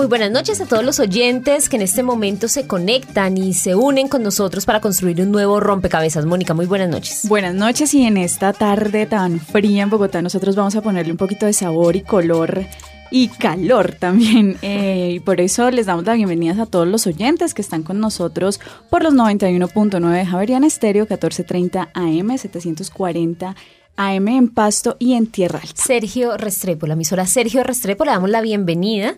[0.00, 3.74] Muy buenas noches a todos los oyentes que en este momento se conectan y se
[3.74, 6.24] unen con nosotros para construir un nuevo rompecabezas.
[6.24, 7.28] Mónica, muy buenas noches.
[7.28, 11.18] Buenas noches y en esta tarde tan fría en Bogotá nosotros vamos a ponerle un
[11.18, 12.64] poquito de sabor y color
[13.10, 14.56] y calor también.
[14.62, 18.00] Eh, y por eso les damos la bienvenida a todos los oyentes que están con
[18.00, 18.58] nosotros
[18.88, 23.54] por los 91.9 de Javeriana Estéreo, 1430 AM, 740
[24.00, 25.82] AM en Pasto y en Tierra Alta.
[25.82, 29.14] Sergio Restrepo, la emisora Sergio Restrepo, le damos la bienvenida.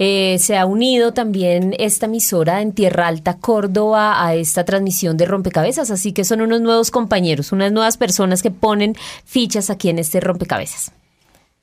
[0.00, 5.26] Eh, se ha unido también esta emisora en Tierra Alta, Córdoba, a esta transmisión de
[5.26, 10.00] rompecabezas, así que son unos nuevos compañeros, unas nuevas personas que ponen fichas aquí en
[10.00, 10.90] este rompecabezas.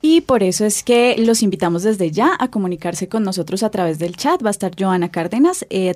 [0.02, 4.00] Y por eso es que los invitamos desde ya a comunicarse con nosotros a través
[4.00, 4.44] del chat.
[4.44, 5.94] Va a estar Joana Cárdenas, eh,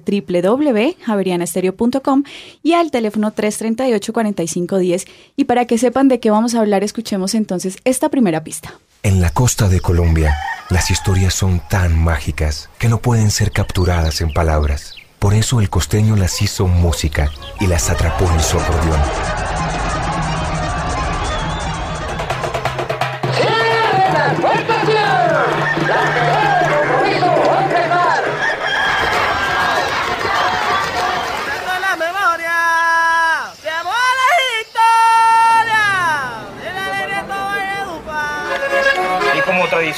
[2.64, 5.08] y al teléfono 338-4510.
[5.36, 8.80] Y para que sepan de qué vamos a hablar, escuchemos entonces esta primera pista.
[9.04, 10.36] En la costa de Colombia,
[10.70, 14.96] las historias son tan mágicas que no pueden ser capturadas en palabras.
[15.20, 19.35] Por eso el costeño las hizo música y las atrapó en su acordeón.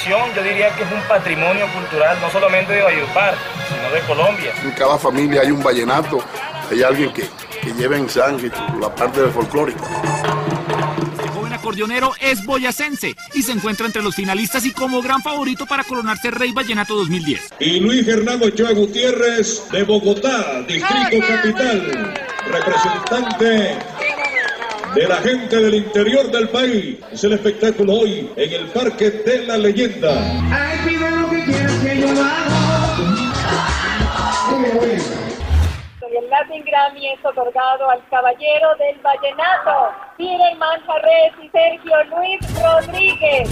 [0.07, 3.35] Tradición, yo diría que es un patrimonio cultural no solamente de Valledupar,
[3.68, 4.53] sino de Colombia.
[4.63, 6.19] En cada familia hay un vallenato,
[6.72, 7.28] hay alguien que,
[7.62, 9.85] que lleva en sangre la parte del folclórico.
[11.12, 15.66] Este joven acordeonero es boyacense y se encuentra entre los finalistas y como gran favorito
[15.66, 17.53] para coronarse Rey Vallenato 2010.
[17.59, 22.13] Y Luis Fernando Ochoa Gutiérrez de Bogotá, Distrito Capital,
[22.51, 23.78] representante
[24.97, 26.97] de la gente del interior del país.
[27.12, 30.09] Es el espectáculo hoy en el Parque de la Leyenda.
[30.52, 32.58] Ay, pide lo que quieras que yo hago.
[36.19, 43.50] El Latin Grammy es otorgado al caballero del vallenato, Miren Manjarres y Sergio Luis Rodríguez.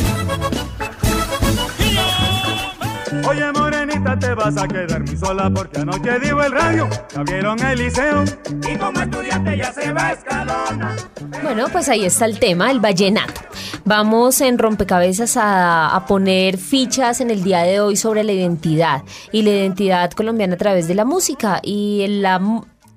[3.28, 7.60] Oye, morenita, te vas a quedar muy sola porque anoche digo el radio, que abrieron
[7.60, 8.24] el liceo
[8.70, 10.96] y como estudiante ya se va escalona.
[11.44, 13.42] Bueno, pues ahí está el tema, el vallenato.
[13.84, 19.04] Vamos en rompecabezas a, a, poner fichas en el día de hoy sobre la identidad
[19.32, 22.42] y la identidad colombiana a través de la música y el, la,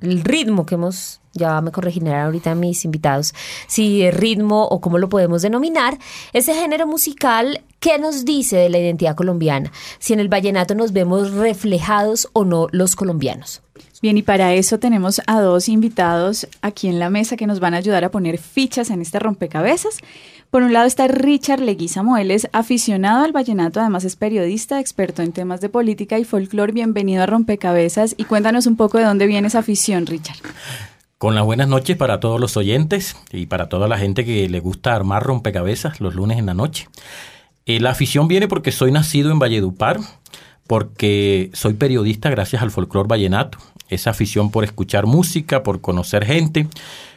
[0.01, 3.34] el ritmo que hemos ya me corregirán ahorita mis invitados,
[3.66, 5.99] si es ritmo o cómo lo podemos denominar,
[6.34, 9.72] ese género musical, ¿qué nos dice de la identidad colombiana?
[9.99, 13.62] Si en el vallenato nos vemos reflejados o no los colombianos.
[14.00, 17.75] Bien, y para eso tenemos a dos invitados aquí en la mesa que nos van
[17.75, 19.99] a ayudar a poner fichas en este rompecabezas.
[20.50, 25.32] Por un lado está Richard Leguiza Moeles, aficionado al vallenato, además es periodista, experto en
[25.32, 26.72] temas de política y folclore.
[26.72, 30.38] Bienvenido a Rompecabezas y cuéntanos un poco de dónde viene esa afición, Richard.
[31.19, 34.61] Con las buenas noches para todos los oyentes y para toda la gente que le
[34.61, 36.87] gusta armar rompecabezas los lunes en la noche.
[37.67, 39.99] Eh, la afición viene porque soy nacido en Valledupar,
[40.69, 43.59] porque soy periodista gracias al folclore vallenato.
[43.89, 46.69] Esa afición por escuchar música, por conocer gente,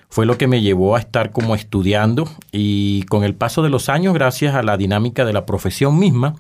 [0.10, 3.88] fue lo que me llevó a estar como estudiando y con el paso de los
[3.88, 6.34] años, gracias a la dinámica de la profesión misma,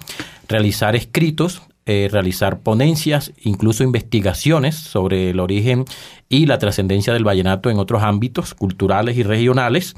[0.47, 5.85] realizar escritos eh, realizar ponencias, incluso investigaciones sobre el origen
[6.29, 9.95] y la trascendencia del vallenato en otros ámbitos culturales y regionales.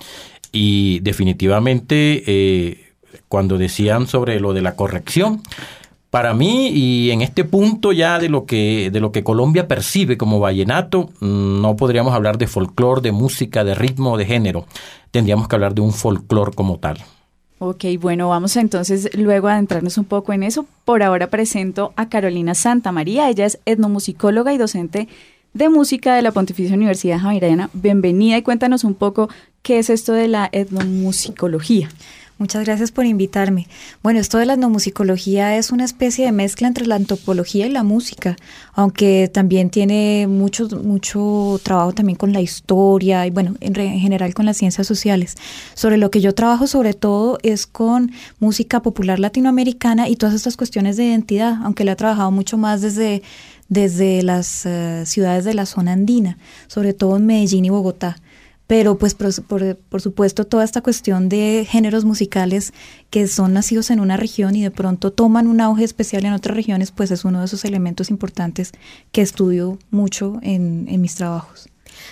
[0.54, 2.94] Y definitivamente, eh,
[3.28, 5.42] cuando decían sobre lo de la corrección,
[6.10, 10.16] para mí y en este punto ya de lo que de lo que Colombia percibe
[10.16, 14.68] como vallenato, no podríamos hablar de folclore, de música, de ritmo, de género.
[15.12, 17.00] Tendríamos que hablar de un folclore como tal.
[17.66, 20.66] Ok, bueno, vamos entonces luego a adentrarnos un poco en eso.
[20.84, 23.30] Por ahora presento a Carolina Santa María.
[23.30, 25.08] Ella es etnomusicóloga y docente
[25.54, 27.70] de Música de la Pontificia Universidad Javeriana.
[27.72, 29.30] Bienvenida y cuéntanos un poco
[29.62, 31.88] qué es esto de la etnomusicología.
[32.44, 33.70] Muchas gracias por invitarme.
[34.04, 37.84] Bueno, esto de la etnomusicología es una especie de mezcla entre la antropología y la
[37.84, 38.36] música,
[38.74, 44.00] aunque también tiene mucho, mucho trabajo también con la historia y bueno, en, re- en
[44.02, 45.36] general con las ciencias sociales.
[45.74, 48.12] Sobre lo que yo trabajo sobre todo es con
[48.42, 52.82] música popular latinoamericana y todas estas cuestiones de identidad, aunque la he trabajado mucho más
[52.82, 53.24] desde,
[53.70, 56.38] desde las eh, ciudades de la zona andina,
[56.68, 58.18] sobre todo en Medellín y Bogotá
[58.74, 62.74] pero pues por, supuesto toda esta cuestión de géneros musicales
[63.12, 66.58] que son nacidos en una región y de pronto toman un auge especial en otras
[66.58, 68.72] regiones, pues es uno de esos elementos importantes
[69.12, 71.70] que estudio mucho en mis trabajos.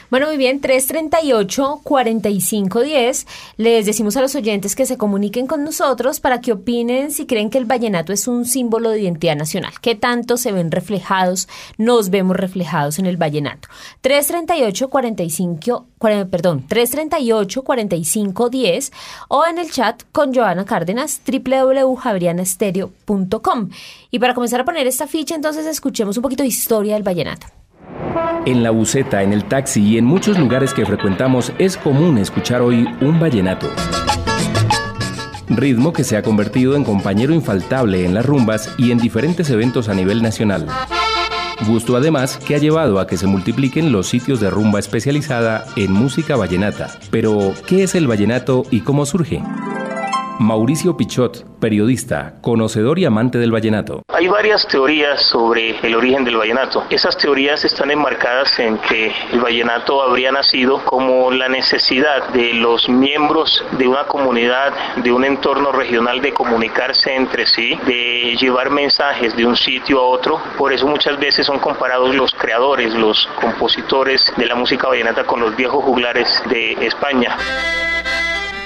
[0.10, 3.26] Bueno, muy bien, 338-4510.
[3.58, 7.50] Les decimos a los oyentes que se comuniquen con nosotros para que opinen si creen
[7.50, 9.74] que el vallenato es un símbolo de identidad nacional.
[9.82, 11.48] ¿Qué tanto se ven reflejados,
[11.78, 13.68] nos vemos reflejados en el vallenato?
[14.04, 18.92] 338-45, cuare- perdón, 338-4510
[19.30, 23.70] o en el chat con Joana Cárdenas, www.javerianastereo.com.
[24.12, 27.48] Y para comenzar a poner esta ficha, entonces escuchemos un poquito de historia del vallenato.
[28.46, 32.62] En la buseta, en el taxi y en muchos lugares que frecuentamos es común escuchar
[32.62, 33.68] hoy un vallenato.
[35.48, 39.90] Ritmo que se ha convertido en compañero infaltable en las rumbas y en diferentes eventos
[39.90, 40.68] a nivel nacional.
[41.68, 45.92] Gusto además que ha llevado a que se multipliquen los sitios de rumba especializada en
[45.92, 46.98] música vallenata.
[47.12, 49.44] Pero, ¿qué es el vallenato y cómo surge?
[50.42, 54.02] Mauricio Pichot, periodista, conocedor y amante del vallenato.
[54.08, 56.84] Hay varias teorías sobre el origen del vallenato.
[56.90, 62.90] Esas teorías están enmarcadas en que el vallenato habría nacido como la necesidad de los
[62.90, 69.38] miembros de una comunidad, de un entorno regional de comunicarse entre sí, de llevar mensajes
[69.38, 70.42] de un sitio a otro.
[70.58, 75.40] Por eso muchas veces son comparados los creadores, los compositores de la música vallenata con
[75.40, 77.38] los viejos juglares de España.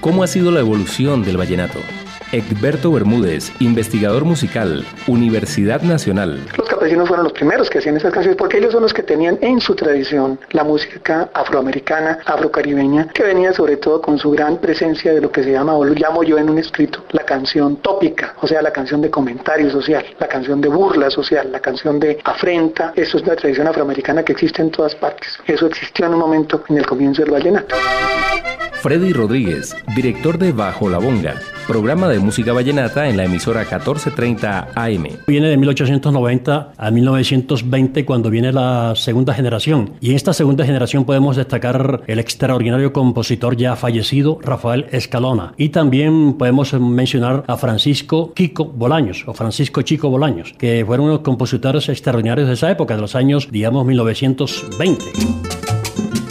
[0.05, 1.79] ¿Cómo ha sido la evolución del vallenato?
[2.35, 6.41] Egberto Bermúdez, investigador musical, Universidad Nacional.
[6.57, 9.37] Los campesinos fueron los primeros que hacían esas canciones porque ellos son los que tenían
[9.39, 15.13] en su tradición la música afroamericana, afrocaribeña, que venía sobre todo con su gran presencia
[15.13, 18.35] de lo que se llama, o lo llamo yo en un escrito, la canción tópica,
[18.41, 22.19] o sea, la canción de comentario social, la canción de burla social, la canción de
[22.25, 22.91] afrenta.
[22.97, 25.39] Eso es una tradición afroamericana que existe en todas partes.
[25.47, 27.75] Eso existió en un momento en el comienzo del vallenato.
[28.85, 34.69] Freddy Rodríguez, director de Bajo la Bonga, programa de música vallenata en la emisora 1430
[34.75, 35.07] AM.
[35.27, 39.91] Viene de 1890 a 1920 cuando viene la segunda generación.
[40.01, 45.53] Y en esta segunda generación podemos destacar el extraordinario compositor ya fallecido Rafael Escalona.
[45.57, 51.19] Y también podemos mencionar a Francisco Kiko Bolaños o Francisco Chico Bolaños, que fueron unos
[51.19, 55.54] compositores extraordinarios de esa época, de los años, digamos, 1920.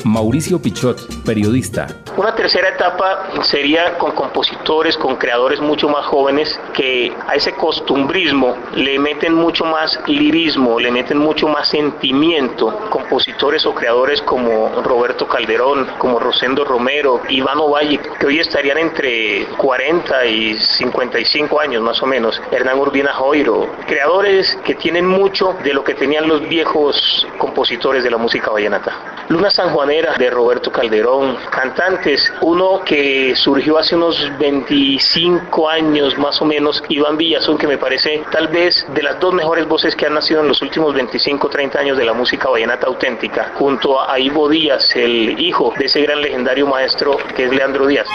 [0.04, 1.86] Mauricio Pichot, periodista.
[2.16, 8.56] Una tercera etapa sería con compositores, con creadores mucho más jóvenes que a ese costumbrismo
[8.74, 12.88] le meten mucho más lirismo, le meten mucho más sentimiento.
[12.90, 19.46] Compositores o creadores como Roberto Calderón, como Rosendo Romero, Iván Ovalle, que hoy estarían entre
[19.56, 22.40] 40 y 55 años más o menos.
[22.52, 28.10] Hernán Urbina Joiro, creadores que tienen mucho de lo que tenían los viejos compositores de
[28.10, 29.24] la música vallenata.
[29.28, 29.50] Luna
[29.94, 37.16] De Roberto Calderón, cantantes, uno que surgió hace unos 25 años más o menos, Iván
[37.16, 40.48] Villazón, que me parece tal vez de las dos mejores voces que han nacido en
[40.48, 45.38] los últimos 25 30 años de la música vallenata auténtica, junto a Ivo Díaz, el
[45.38, 48.08] hijo de ese gran legendario maestro que es Leandro Díaz.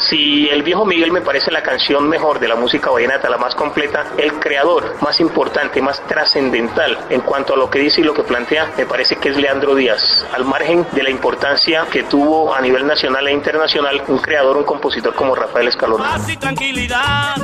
[0.00, 3.54] Si el viejo Miguel me parece la canción mejor de la música vallenata, la más
[3.54, 8.14] completa, el creador más importante, más trascendental en cuanto a lo que dice y lo
[8.14, 9.99] que plantea, me parece que es Leandro Díaz.
[10.34, 14.64] Al margen de la importancia que tuvo a nivel nacional e internacional un creador, un
[14.64, 16.04] compositor como Rafael Escalona.
[16.04, 17.34] Paz y tranquilidad.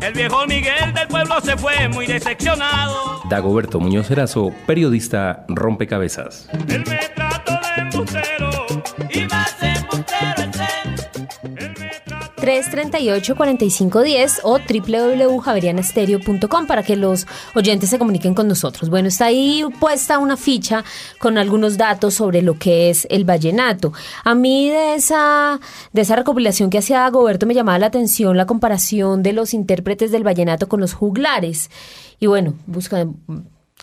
[0.00, 3.22] El viejo Miguel del pueblo se fue muy decepcionado.
[3.28, 6.48] Dagoberto Muñoz Erazo, periodista rompecabezas.
[6.68, 7.23] Y
[12.44, 18.90] 338-4510 o www.javerianastereo.com para que los oyentes se comuniquen con nosotros.
[18.90, 20.84] Bueno, está ahí puesta una ficha
[21.18, 23.94] con algunos datos sobre lo que es el vallenato.
[24.24, 25.58] A mí de esa,
[25.92, 30.12] de esa recopilación que hacía Goberto me llamaba la atención la comparación de los intérpretes
[30.12, 31.70] del vallenato con los juglares.
[32.20, 33.06] Y bueno, busca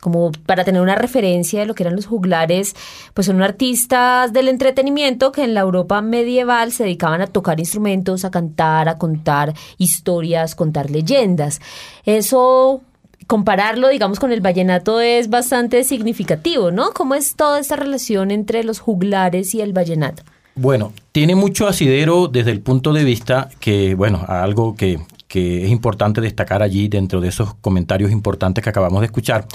[0.02, 2.76] como para tener una referencia de lo que eran los juglares,
[3.14, 8.26] pues son artistas del entretenimiento que en la Europa medieval se dedicaban a tocar instrumentos,
[8.26, 11.62] a cantar, a contar historias, contar leyendas.
[12.04, 12.82] Eso
[13.28, 16.92] compararlo, digamos, con el vallenato es bastante significativo, ¿no?
[16.92, 20.24] ¿Cómo es toda esta relación entre los juglares y el vallenato?
[20.56, 25.00] Bueno, tiene mucho asidero desde el punto de vista que, bueno, algo que,
[25.32, 29.48] que es importante destacar allí dentro de esos comentarios importantes que acabamos de escuchar,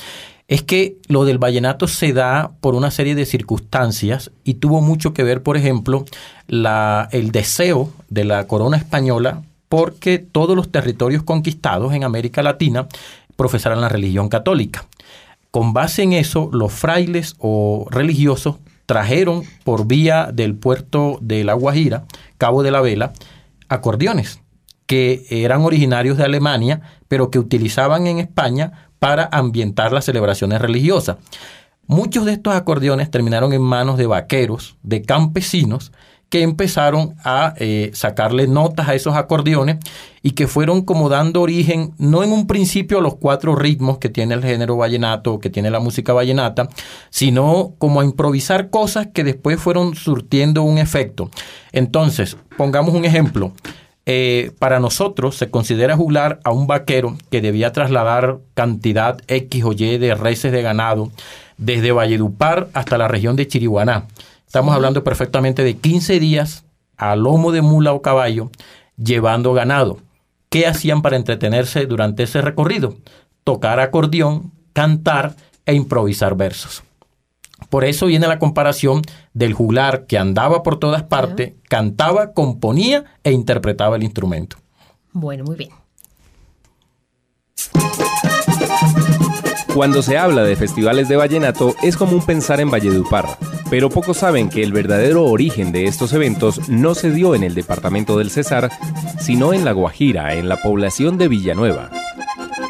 [0.49, 5.13] es que lo del vallenato se da por una serie de circunstancias y tuvo mucho
[5.13, 6.07] que ver, por ejemplo,
[6.49, 12.87] el deseo de la corona española porque todos los territorios conquistados en América Latina
[13.37, 14.87] profesaran la religión católica.
[15.51, 18.57] Con base en eso, los frailes o religiosos
[18.87, 22.05] trajeron por vía del puerto de La Guajira,
[22.39, 23.13] Cabo de la Vela,
[23.69, 24.41] acordeones
[24.87, 31.17] que eran originarios de Alemania, pero que utilizaban en España para ambientar las celebraciones religiosas.
[31.87, 35.93] Muchos de estos acordeones terminaron en manos de vaqueros, de campesinos,
[36.29, 39.77] que empezaron a eh, sacarle notas a esos acordeones
[40.23, 44.09] y que fueron como dando origen, no en un principio a los cuatro ritmos que
[44.09, 46.69] tiene el género vallenato, que tiene la música vallenata,
[47.11, 51.31] sino como a improvisar cosas que después fueron surtiendo un efecto.
[51.71, 53.53] Entonces, pongamos un ejemplo.
[54.09, 59.73] Eh, para nosotros se considera juglar a un vaquero que debía trasladar cantidad X o
[59.73, 61.11] Y de reses de ganado
[61.59, 64.07] desde Valledupar hasta la región de Chiriguaná.
[64.47, 66.65] Estamos hablando perfectamente de 15 días
[66.97, 68.51] a lomo de mula o caballo
[68.97, 69.99] llevando ganado.
[70.51, 72.97] ¿Qué hacían para entretenerse durante ese recorrido?
[73.43, 75.35] Tocar acordeón, cantar
[75.67, 76.86] e improvisar versos.
[77.69, 79.03] Por eso viene la comparación
[79.35, 84.57] del juglar que andaba por todas partes, cantaba, componía e interpretaba el instrumento.
[85.13, 85.71] Bueno, muy bien.
[89.75, 93.27] Cuando se habla de festivales de vallenato es común pensar en Valledupar,
[93.69, 97.55] pero pocos saben que el verdadero origen de estos eventos no se dio en el
[97.55, 98.71] departamento del Cesar,
[99.21, 101.91] sino en La Guajira, en la población de Villanueva.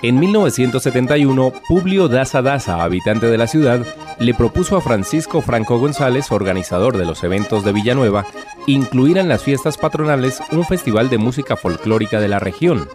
[0.03, 3.87] En 1971, Publio Daza Daza, habitante de la ciudad,
[4.19, 8.27] le propuso a Francisco Franco González, organizador de los eventos de Villanueva,
[8.67, 12.89] incluir en las fiestas patronales un festival de música folclórica de la región.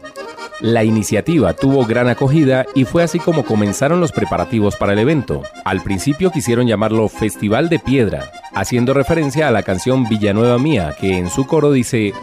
[0.61, 5.41] La iniciativa tuvo gran acogida y fue así como comenzaron los preparativos para el evento.
[5.65, 11.17] Al principio quisieron llamarlo Festival de Piedra, haciendo referencia a la canción Villanueva Mía, que
[11.17, 12.13] en su coro dice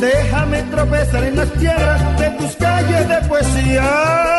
[0.00, 4.37] Déjame tropezar en las tierras de tus calles de poesía.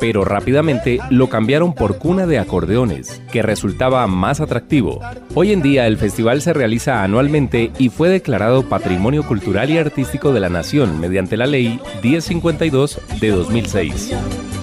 [0.00, 5.00] Pero rápidamente lo cambiaron por cuna de acordeones, que resultaba más atractivo.
[5.34, 10.32] Hoy en día el festival se realiza anualmente y fue declarado Patrimonio Cultural y Artístico
[10.32, 14.14] de la Nación mediante la Ley 1052 de 2006.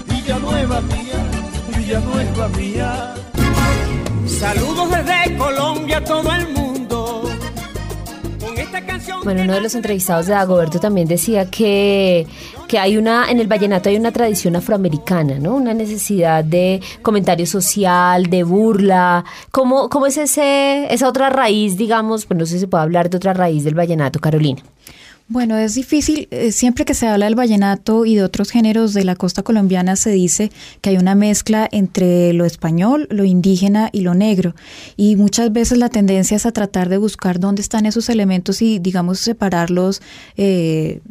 [0.07, 3.13] Villanueva mía, Villanueva mía.
[4.25, 7.29] Saludos desde Colombia a todo el mundo.
[8.39, 9.21] Con esta canción.
[9.23, 12.25] Bueno, uno de los entrevistados de Dagoberto también decía que,
[12.67, 15.55] que hay una, en el vallenato hay una tradición afroamericana, ¿no?
[15.55, 19.23] Una necesidad de comentario social, de burla.
[19.51, 22.25] ¿Cómo, cómo es ese, esa otra raíz, digamos?
[22.25, 24.61] Pues no sé si se puede hablar de otra raíz del vallenato, Carolina.
[25.27, 29.03] Bueno, es difícil, eh, siempre que se habla del vallenato y de otros géneros de
[29.03, 34.01] la costa colombiana se dice que hay una mezcla entre lo español, lo indígena y
[34.01, 34.53] lo negro.
[34.97, 38.77] Y muchas veces la tendencia es a tratar de buscar dónde están esos elementos y,
[38.77, 40.03] digamos, separarlos
[40.37, 41.01] eh,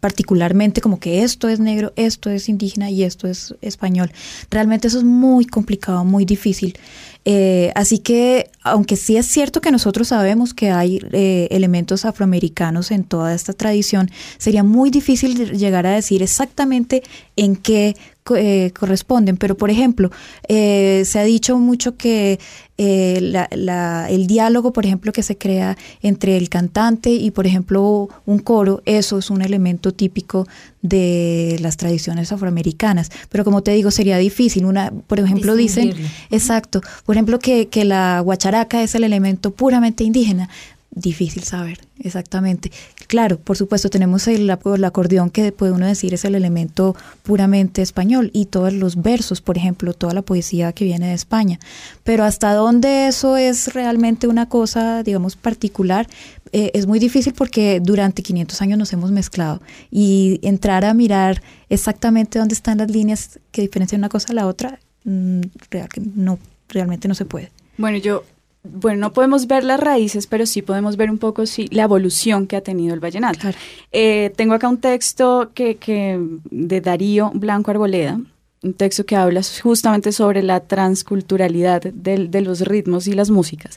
[0.00, 4.10] particularmente como que esto es negro, esto es indígena y esto es español.
[4.50, 6.78] Realmente eso es muy complicado, muy difícil.
[7.24, 12.92] Eh, así que, aunque sí es cierto que nosotros sabemos que hay eh, elementos afroamericanos
[12.92, 17.02] en toda esta tradición, sería muy difícil llegar a decir exactamente
[17.34, 17.96] en qué
[18.34, 19.36] eh, corresponden.
[19.36, 20.10] Pero, por ejemplo,
[20.48, 22.38] eh, se ha dicho mucho que
[22.78, 27.46] eh, la, la, el diálogo, por ejemplo, que se crea entre el cantante y, por
[27.46, 30.46] ejemplo, un coro, eso es un elemento típico
[30.82, 33.10] de las tradiciones afroamericanas.
[33.28, 34.64] Pero como te digo, sería difícil.
[34.64, 35.94] Una, por ejemplo, dicen,
[36.30, 40.48] exacto, por ejemplo, que, que la guacharaca es el elemento puramente indígena
[40.96, 42.72] difícil saber exactamente.
[43.06, 47.82] Claro, por supuesto, tenemos el, el, acordeón que puede uno decir es el elemento puramente
[47.82, 51.58] español y todos los versos, por ejemplo, toda la poesía que viene de España.
[52.02, 56.08] Pero hasta dónde eso es realmente una cosa, digamos, particular,
[56.52, 59.60] eh, es muy difícil porque durante 500 años nos hemos mezclado
[59.90, 64.46] y entrar a mirar exactamente dónde están las líneas que diferencian una cosa a la
[64.46, 67.50] otra, real, no, realmente no se puede.
[67.78, 68.24] Bueno, yo
[68.72, 72.46] bueno, no podemos ver las raíces, pero sí podemos ver un poco sí, la evolución
[72.46, 73.38] que ha tenido el vallenato.
[73.40, 73.58] Claro.
[73.92, 76.20] Eh, tengo acá un texto que, que,
[76.50, 78.20] de Darío Blanco Arboleda,
[78.62, 83.76] un texto que habla justamente sobre la transculturalidad de, de los ritmos y las músicas.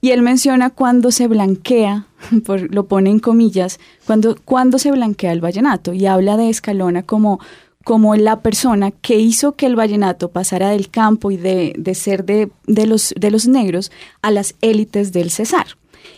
[0.00, 2.06] Y él menciona cuando se blanquea,
[2.44, 7.02] por, lo pone en comillas, cuando, cuando se blanquea el vallenato y habla de Escalona
[7.02, 7.40] como
[7.86, 12.24] como la persona que hizo que el vallenato pasara del campo y de, de ser
[12.24, 15.68] de, de, los, de los negros a las élites del Cesar.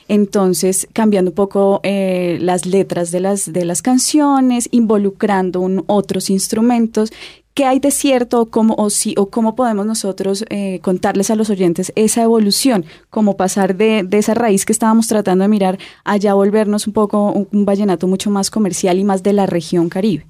[0.09, 7.13] Entonces, cambiando un poco eh, las letras de las, de las canciones, involucrando otros instrumentos.
[7.53, 11.37] ¿Qué hay de cierto o cómo, o si, o cómo podemos nosotros eh, contarles a
[11.37, 12.87] los oyentes esa evolución?
[13.11, 17.31] Como pasar de, de, esa raíz que estábamos tratando de mirar allá volvernos un poco
[17.31, 20.25] un, un vallenato mucho más comercial y más de la región caribe.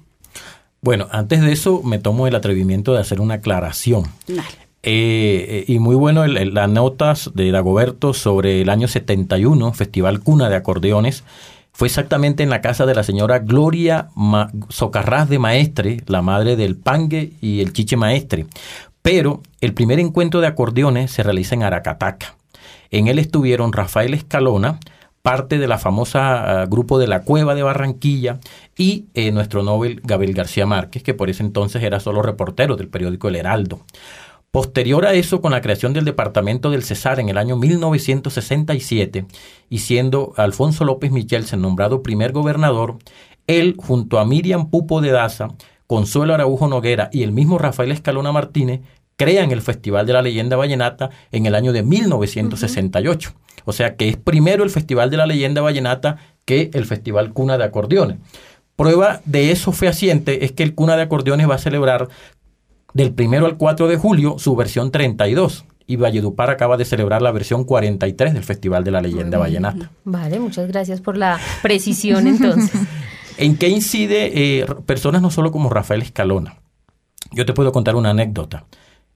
[0.81, 4.03] Bueno, antes de eso me tomo el atrevimiento de hacer una aclaración.
[4.81, 10.21] Eh, y muy bueno el, el, las notas de Dagoberto sobre el año 71, Festival
[10.21, 11.23] Cuna de Acordeones.
[11.73, 16.55] Fue exactamente en la casa de la señora Gloria Ma Socarrás de Maestre, la madre
[16.55, 18.47] del Pangue y el Chiche Maestre.
[19.01, 22.35] Pero el primer encuentro de acordeones se realiza en Aracataca.
[22.91, 24.79] En él estuvieron Rafael Escalona,
[25.21, 28.39] parte de la famosa uh, grupo de la Cueva de Barranquilla
[28.77, 32.87] y eh, nuestro Nobel Gabriel García Márquez, que por ese entonces era solo reportero del
[32.87, 33.81] periódico El Heraldo.
[34.51, 39.25] Posterior a eso, con la creación del Departamento del Cesar en el año 1967
[39.69, 42.97] y siendo Alfonso López Michelsen nombrado primer gobernador,
[43.45, 45.49] él, junto a Miriam Pupo de Daza,
[45.85, 48.81] Consuelo Araujo Noguera y el mismo Rafael Escalona Martínez,
[49.19, 53.29] crean el Festival de la Leyenda Vallenata en el año de 1968.
[53.29, 53.61] Uh -huh.
[53.65, 57.57] O sea que es primero el Festival de la Leyenda Vallenata que el Festival Cuna
[57.57, 58.17] de Acordeones.
[58.77, 62.07] Prueba de eso fehaciente es que el Cuna de Acordeones va a celebrar
[62.93, 67.33] del primero al 4 de julio su versión 32 y Valledupar acaba de celebrar la
[67.33, 69.91] versión 43 del Festival de la Leyenda Vallenata.
[70.05, 72.71] Vale, muchas gracias por la precisión entonces.
[73.37, 76.59] ¿En qué incide eh, personas no solo como Rafael Escalona?
[77.33, 78.65] Yo te puedo contar una anécdota.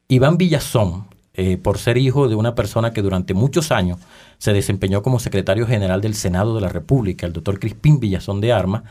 [0.08, 4.00] Iván Villazón, eh, por ser hijo de una persona que durante muchos años
[4.38, 8.54] se desempeñó como secretario general del Senado de la República, el doctor Crispín Villazón de
[8.54, 8.84] Armas,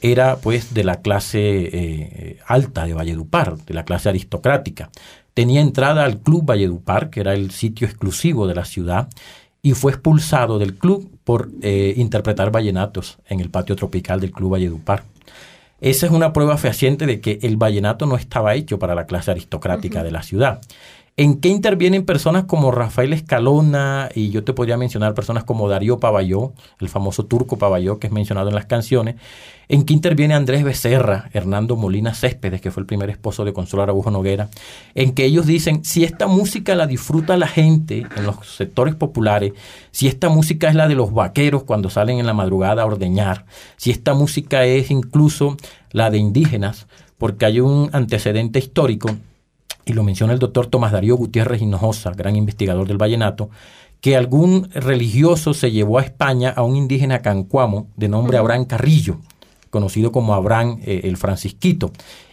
[0.00, 4.90] era pues de la clase eh, alta de Valledupar, de la clase aristocrática.
[5.32, 9.08] Tenía entrada al Club Valledupar, que era el sitio exclusivo de la ciudad,
[9.62, 14.52] y fue expulsado del club por eh, interpretar vallenatos en el patio tropical del Club
[14.52, 15.04] Valledupar.
[15.84, 19.32] Esa es una prueba fehaciente de que el vallenato no estaba hecho para la clase
[19.32, 20.04] aristocrática uh -huh.
[20.06, 20.60] de la ciudad.
[21.16, 24.08] ¿En qué intervienen personas como Rafael Escalona?
[24.16, 28.12] Y yo te podría mencionar personas como Darío Pavalló, el famoso turco Pavalló que es
[28.12, 29.14] mencionado en las canciones.
[29.68, 33.84] ¿En qué interviene Andrés Becerra, Hernando Molina Céspedes, que fue el primer esposo de Consuelo
[33.84, 34.48] Araújo Noguera?
[34.96, 39.52] En que ellos dicen, si esta música la disfruta la gente en los sectores populares,
[39.92, 43.46] si esta música es la de los vaqueros cuando salen en la madrugada a ordeñar,
[43.76, 45.58] si esta música es incluso
[45.92, 49.10] la de indígenas, porque hay un antecedente histórico
[49.84, 53.50] y lo menciona el doctor Tomás Darío Gutiérrez Hinojosa, gran investigador del vallenato,
[54.00, 59.18] que algún religioso se llevó a España a un indígena cancuamo de nombre Abraham Carrillo,
[59.70, 61.90] conocido como Abraham eh, el Francisquito.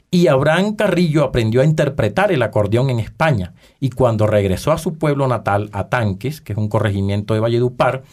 [0.10, 4.96] Y Abraham Carrillo aprendió a interpretar el acordeón en España y cuando regresó a su
[4.96, 8.04] pueblo natal, a Tanques, que es un corregimiento de Valledupar,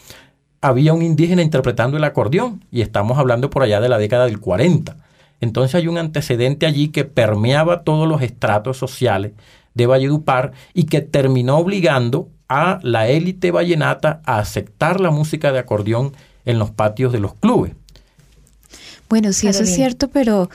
[0.61, 4.39] había un indígena interpretando el acordeón y estamos hablando por allá de la década del
[4.39, 4.95] 40.
[5.41, 9.33] Entonces hay un antecedente allí que permeaba todos los estratos sociales
[9.73, 15.59] de Valledupar y que terminó obligando a la élite vallenata a aceptar la música de
[15.59, 16.13] acordeón
[16.45, 17.73] en los patios de los clubes.
[19.07, 20.49] Bueno, sí, eso es cierto, pero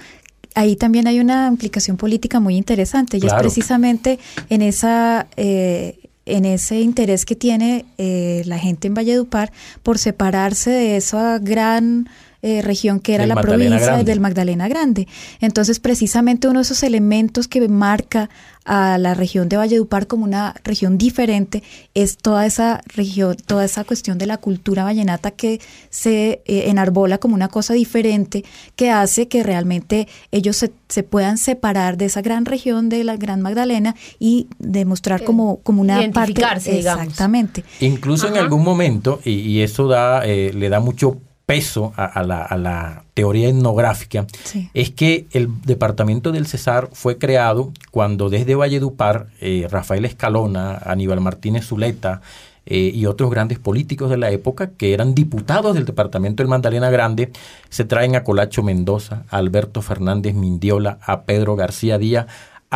[0.55, 3.37] ahí también hay una implicación política muy interesante y claro.
[3.37, 4.19] es precisamente
[4.49, 5.27] en esa...
[5.37, 11.39] Eh, en ese interés que tiene eh, la gente en Valledupar por separarse de esa
[11.39, 12.09] gran
[12.47, 14.05] eh, región que era del la Magdalena provincia Grande.
[14.05, 15.09] del Magdalena Grande.
[15.41, 18.29] Entonces, precisamente uno de esos elementos que marca
[18.67, 21.63] a la región de Valledupar como una región diferente
[21.95, 27.17] es toda esa región, toda esa cuestión de la cultura vallenata que se eh, enarbola
[27.17, 28.45] como una cosa diferente
[28.77, 33.17] que hace que realmente ellos se, se, puedan separar de esa gran región de la
[33.17, 37.65] Gran Magdalena y demostrar como, como una parte exactamente.
[37.81, 38.37] Incluso Ajá.
[38.37, 42.43] en algún momento, y, y eso da, eh, le da mucho peso a, a, la,
[42.43, 44.71] a, la, teoría etnográfica sí.
[44.75, 51.21] es que el departamento del Cesar fue creado cuando desde Valledupar eh, Rafael Escalona, Aníbal
[51.21, 52.23] Martínez Zuleta
[52.67, 56.91] eh, y otros grandes políticos de la época que eran diputados del departamento del Magdalena
[56.91, 57.31] Grande
[57.69, 62.27] se traen a Colacho Mendoza, a Alberto Fernández Mindiola, a Pedro García Díaz,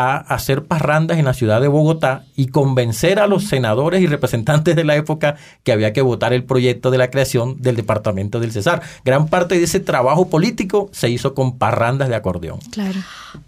[0.00, 4.76] a hacer parrandas en la ciudad de Bogotá y convencer a los senadores y representantes
[4.76, 5.34] de la época
[5.64, 8.80] que había que votar el proyecto de la creación del departamento del Cesar.
[9.04, 12.60] Gran parte de ese trabajo político se hizo con parrandas de acordeón.
[12.70, 13.00] Claro.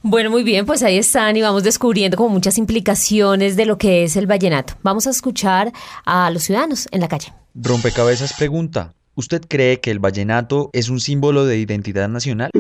[0.03, 4.03] Bueno, muy bien, pues ahí están y vamos descubriendo como muchas implicaciones de lo que
[4.03, 4.75] es el vallenato.
[4.83, 5.73] Vamos a escuchar
[6.05, 7.33] a los ciudadanos en la calle.
[7.55, 12.51] Rompecabezas pregunta, ¿usted cree que el vallenato es un símbolo de identidad nacional?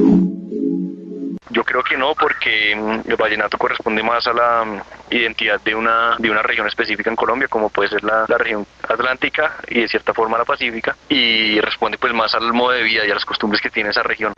[1.70, 6.16] Creo que no, porque mm, el vallenato corresponde más a la mm, identidad de una,
[6.18, 9.88] de una región específica en Colombia, como puede ser la, la región atlántica y de
[9.88, 13.24] cierta forma la pacífica, y responde pues más al modo de vida y a las
[13.24, 14.32] costumbres que tiene esa región.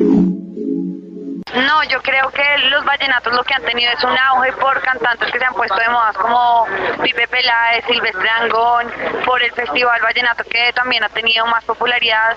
[1.55, 5.31] No, yo creo que los vallenatos lo que han tenido es un auge por cantantes
[5.31, 6.67] que se han puesto de moda como
[7.03, 8.91] Pipe Peláez, Silvestre Angón,
[9.27, 12.37] por el Festival Vallenato que también ha tenido más popularidad,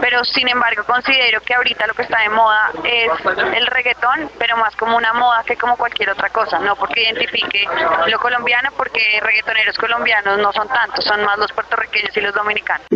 [0.00, 3.10] pero sin embargo considero que ahorita lo que está de moda es
[3.54, 7.64] el reggaetón, pero más como una moda que como cualquier otra cosa, no porque identifique
[8.06, 12.86] lo colombiano, porque reggaetoneros colombianos no son tantos, son más los puertorriqueños y los dominicanos.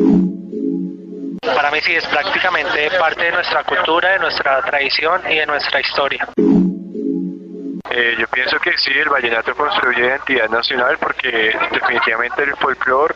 [1.42, 5.80] Para mí sí es prácticamente parte de nuestra cultura, de nuestra tradición y de nuestra
[5.80, 6.28] historia.
[7.90, 13.14] Eh, yo pienso que sí, el vallenato construye identidad nacional porque definitivamente el folclore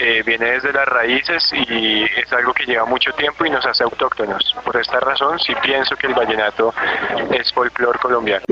[0.00, 3.82] eh, viene desde las raíces y es algo que lleva mucho tiempo y nos hace
[3.82, 4.56] autóctonos.
[4.64, 6.72] Por esta razón sí pienso que el vallenato
[7.32, 8.44] es folclore colombiano.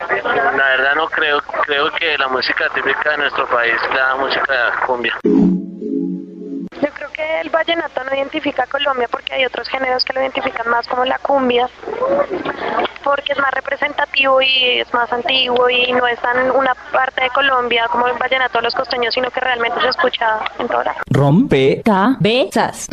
[0.00, 4.82] La verdad no creo, creo que la música típica de nuestro país es la música
[4.86, 5.18] cumbia.
[6.82, 10.20] Yo creo que el vallenato no identifica a Colombia porque hay otros géneros que lo
[10.20, 11.68] identifican más como la cumbia,
[13.04, 17.30] porque es más representativo y es más antiguo y no es tan una parte de
[17.30, 20.96] Colombia como el vallenato de los costeños, sino que realmente se escucha en toda la...
[21.10, 22.88] Rompe cabezas.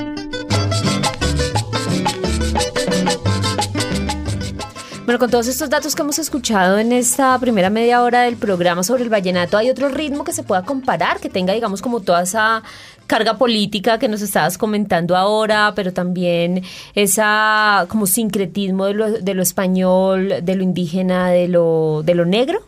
[5.12, 8.82] Bueno, con todos estos datos que hemos escuchado en esta primera media hora del programa
[8.82, 12.22] sobre el vallenato, ¿hay otro ritmo que se pueda comparar, que tenga, digamos, como toda
[12.22, 12.64] esa
[13.12, 16.64] carga política que nos estabas comentando ahora, pero también
[16.96, 22.24] esa como sincretismo de lo, de lo español, de lo indígena, de lo, de lo
[22.24, 22.62] negro?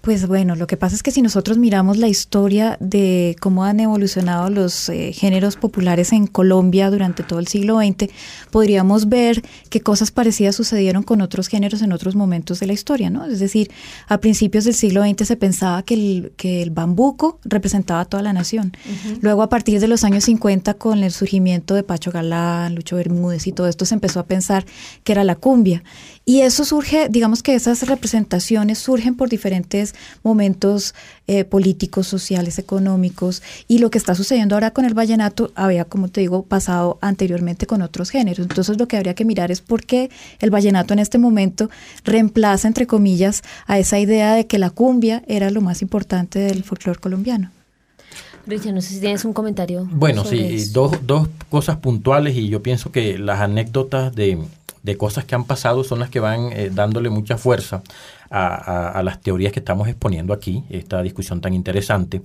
[0.00, 3.80] Pues bueno, lo que pasa es que si nosotros miramos la historia de cómo han
[3.80, 8.10] evolucionado los eh, géneros populares en Colombia durante todo el siglo XX,
[8.50, 13.10] podríamos ver que cosas parecidas sucedieron con otros géneros en otros momentos de la historia,
[13.10, 13.26] ¿no?
[13.26, 13.70] Es decir,
[14.08, 18.22] a principios del siglo XX se pensaba que el, que el bambuco representaba a toda
[18.22, 18.72] la nación.
[19.20, 23.46] Luego, a partir de los años 50, con el surgimiento de Pacho Galán, Lucho Bermúdez
[23.46, 24.64] y todo esto, se empezó a pensar
[25.04, 25.82] que era la cumbia.
[26.24, 29.89] Y eso surge, digamos que esas representaciones surgen por diferentes
[30.22, 30.94] momentos
[31.26, 36.08] eh, políticos, sociales, económicos, y lo que está sucediendo ahora con el vallenato había, como
[36.08, 38.46] te digo, pasado anteriormente con otros géneros.
[38.46, 41.70] Entonces lo que habría que mirar es por qué el vallenato en este momento
[42.04, 46.64] reemplaza, entre comillas, a esa idea de que la cumbia era lo más importante del
[46.64, 47.50] folclore colombiano.
[48.46, 49.86] Richard, no sé si tienes un comentario.
[49.90, 50.72] Bueno, sí, eso.
[50.72, 54.38] dos, dos cosas puntuales y yo pienso que las anécdotas de,
[54.82, 57.82] de cosas que han pasado son las que van eh, dándole mucha fuerza
[58.30, 62.20] a, a- a las teorías que estamos exponiendo aquí, esta discusión tan interesante.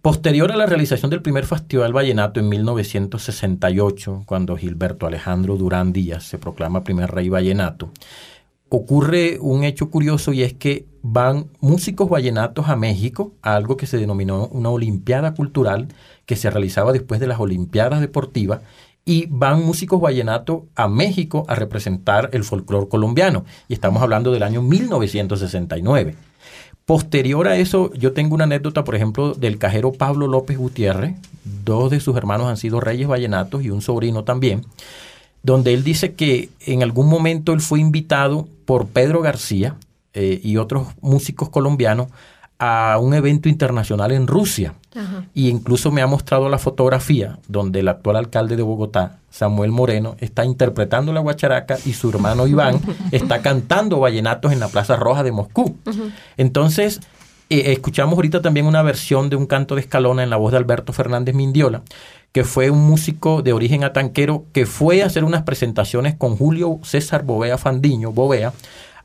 [0.00, 6.24] Posterior a la realización del primer Festival Vallenato en 1968, cuando Gilberto Alejandro Durán Díaz
[6.24, 7.90] se proclama primer rey vallenato,
[8.76, 13.86] ocurre un hecho curioso y es que van músicos vallenatos a México, a algo que
[13.86, 15.88] se denominó una Olimpiada Cultural
[16.26, 18.60] que se realizaba después de las Olimpiadas Deportivas,
[19.04, 23.44] y van músicos vallenatos a México a representar el folclore colombiano.
[23.68, 26.14] Y estamos hablando del año 1969.
[26.86, 31.16] Posterior a eso, yo tengo una anécdota, por ejemplo, del cajero Pablo López Gutiérrez.
[31.64, 34.62] Dos de sus hermanos han sido reyes vallenatos y un sobrino también
[35.42, 39.76] donde él dice que en algún momento él fue invitado por Pedro García
[40.14, 42.08] eh, y otros músicos colombianos
[42.58, 44.74] a un evento internacional en Rusia.
[45.34, 50.16] Y incluso me ha mostrado la fotografía donde el actual alcalde de Bogotá, Samuel Moreno,
[50.20, 52.78] está interpretando la guacharaca y su hermano Iván
[53.10, 55.74] está cantando vallenatos en la Plaza Roja de Moscú.
[56.36, 57.00] Entonces,
[57.60, 60.58] eh, escuchamos ahorita también una versión de un canto de escalona en la voz de
[60.58, 61.82] Alberto Fernández Mindiola,
[62.32, 66.80] que fue un músico de origen atanquero que fue a hacer unas presentaciones con Julio
[66.82, 68.52] César Bovea Fandiño, Bovea,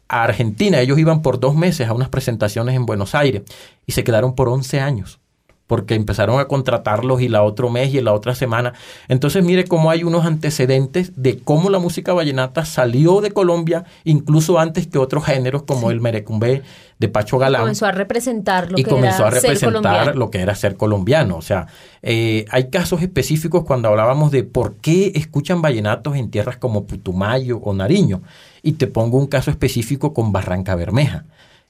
[0.08, 0.80] a Argentina.
[0.80, 3.44] Ellos iban por dos meses a unas presentaciones en Buenos Aires
[3.86, 5.20] y se quedaron por 11 años
[5.68, 8.74] porque empezaron a contratarlos y la otro mes y la otra semana.
[9.10, 14.60] Entonces mire cómo hay unos antecedentes de cómo la música vallenata salió de Colombia incluso
[14.60, 16.64] antes que otros géneros como el merecumbé
[17.00, 20.40] de Pacho Galán Comenzó a representar lo y que comenzó era a representar lo que
[20.40, 21.38] era ser colombiano.
[21.38, 21.68] O sea,
[22.02, 27.60] eh, hay casos específicos cuando hablábamos de por qué escuchan vallenatos en tierras como Putumayo
[27.60, 28.22] o Nariño.
[28.64, 31.26] Y te pongo un caso específico con Barranca Bermeja.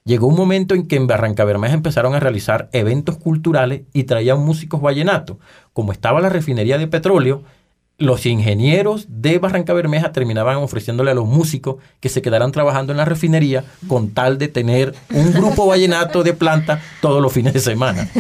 [0.06, 4.40] Llegó un momento en que en Barranca Bermeja empezaron a realizar eventos culturales y traían
[4.40, 5.36] músicos vallenatos.
[5.74, 7.44] Como estaba la refinería de petróleo,
[7.98, 12.98] los ingenieros de Barranca Bermeja terminaban ofreciéndole a los músicos que se quedaran trabajando en
[12.98, 17.60] la refinería con tal de tener un grupo vallenato de planta todos los fines de
[17.60, 18.08] semana.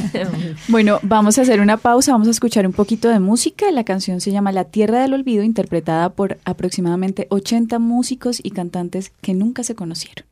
[0.70, 3.72] Bueno, vamos a hacer una pausa, vamos a escuchar un poquito de música.
[3.72, 9.12] La canción se llama La Tierra del Olvido, interpretada por aproximadamente 80 músicos y cantantes
[9.22, 10.26] que nunca se conocieron.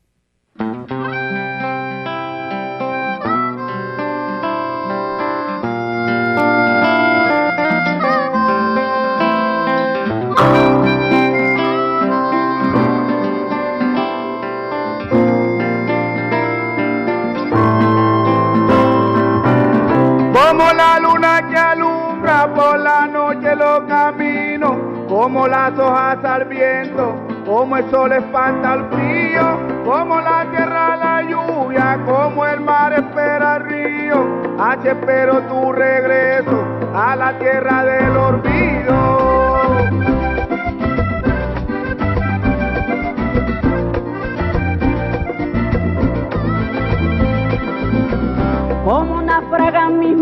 [20.46, 24.76] Como la luna que alumbra por la noche los caminos,
[25.08, 31.22] como las hojas al viento, como el sol espanta el frío, como la tierra la
[31.22, 34.24] lluvia, como el mar espera el río,
[34.60, 39.36] así espero tu regreso a la tierra del olvido.
[48.86, 50.16] como naufragan mis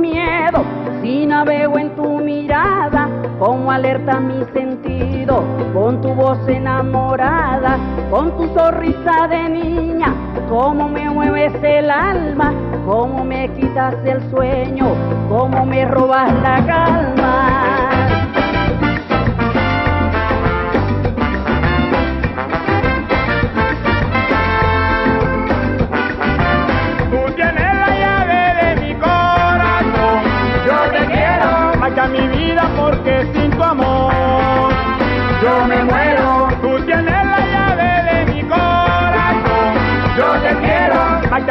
[1.35, 3.09] navego en tu mirada,
[3.41, 5.43] como alerta mi sentido,
[5.73, 7.77] con tu voz enamorada,
[8.09, 10.15] con tu sonrisa de niña,
[10.49, 12.55] como me mueves el alma,
[12.87, 14.95] como me quitas el sueño,
[15.29, 18.14] como me robas la calma.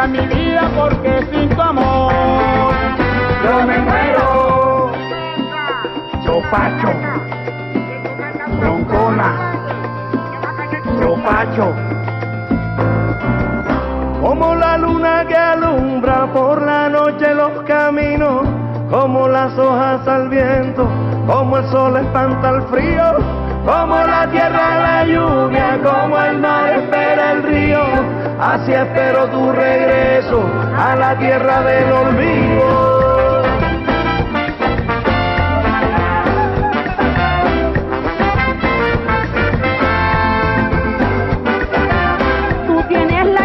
[0.08, 2.14] Mi vida porque sin tu amor
[3.44, 4.92] yo me muero.
[6.24, 6.90] Chopacho,
[8.60, 9.30] broncona,
[11.00, 11.74] chopacho.
[14.22, 18.48] Como la luna que alumbra por la noche los caminos,
[18.90, 20.88] como las hojas al viento,
[21.28, 23.18] como el sol espanta el frío,
[23.66, 26.53] como la tierra la lluvia, como el mar
[28.40, 30.44] así espero tu regreso
[30.78, 33.44] a la tierra del olvido.
[42.68, 43.44] Tú tienes la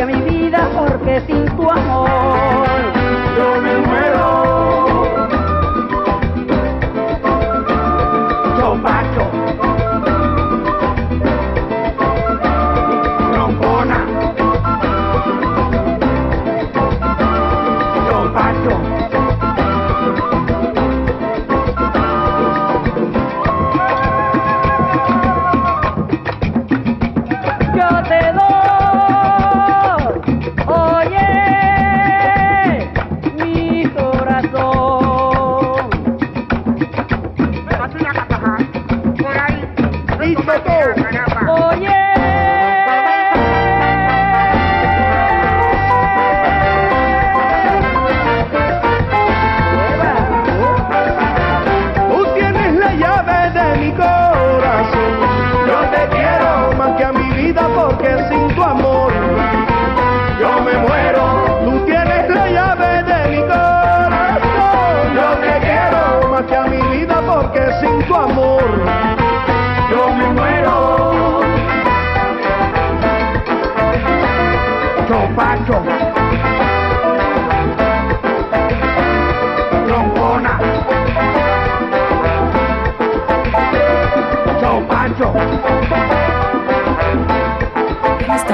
[0.00, 2.66] a mi vida porque sin tu amor
[3.38, 3.85] yo me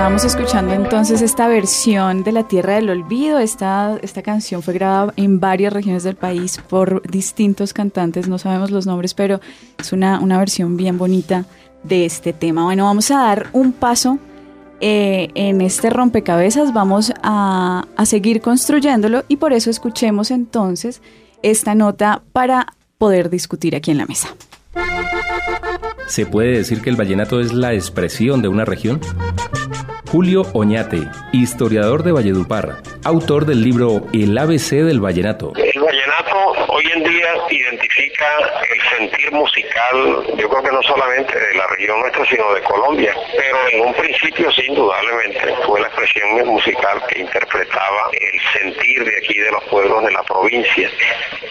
[0.02, 3.38] Estábamos escuchando entonces esta versión de La Tierra del Olvido.
[3.38, 8.72] Esta, esta canción fue grabada en varias regiones del país por distintos cantantes, no sabemos
[8.72, 9.40] los nombres, pero
[9.78, 11.44] es una, una versión bien bonita
[11.84, 12.64] de este tema.
[12.64, 14.18] Bueno, vamos a dar un paso
[14.80, 21.00] eh, en este rompecabezas, vamos a, a seguir construyéndolo y por eso escuchemos entonces
[21.42, 24.34] esta nota para poder discutir aquí en la mesa.
[26.08, 29.00] ¿Se puede decir que el vallenato es la expresión de una región?
[30.12, 35.54] Julio Oñate, historiador de Valledupar, autor del libro El ABC del Vallenato.
[35.56, 36.31] El vallenato
[36.82, 38.26] hoy en día identifica
[38.68, 43.14] el sentir musical, yo creo que no solamente de la región nuestra, sino de Colombia,
[43.36, 49.16] pero en un principio sí, indudablemente fue la expresión musical que interpretaba el sentir de
[49.18, 50.90] aquí de los pueblos de la provincia.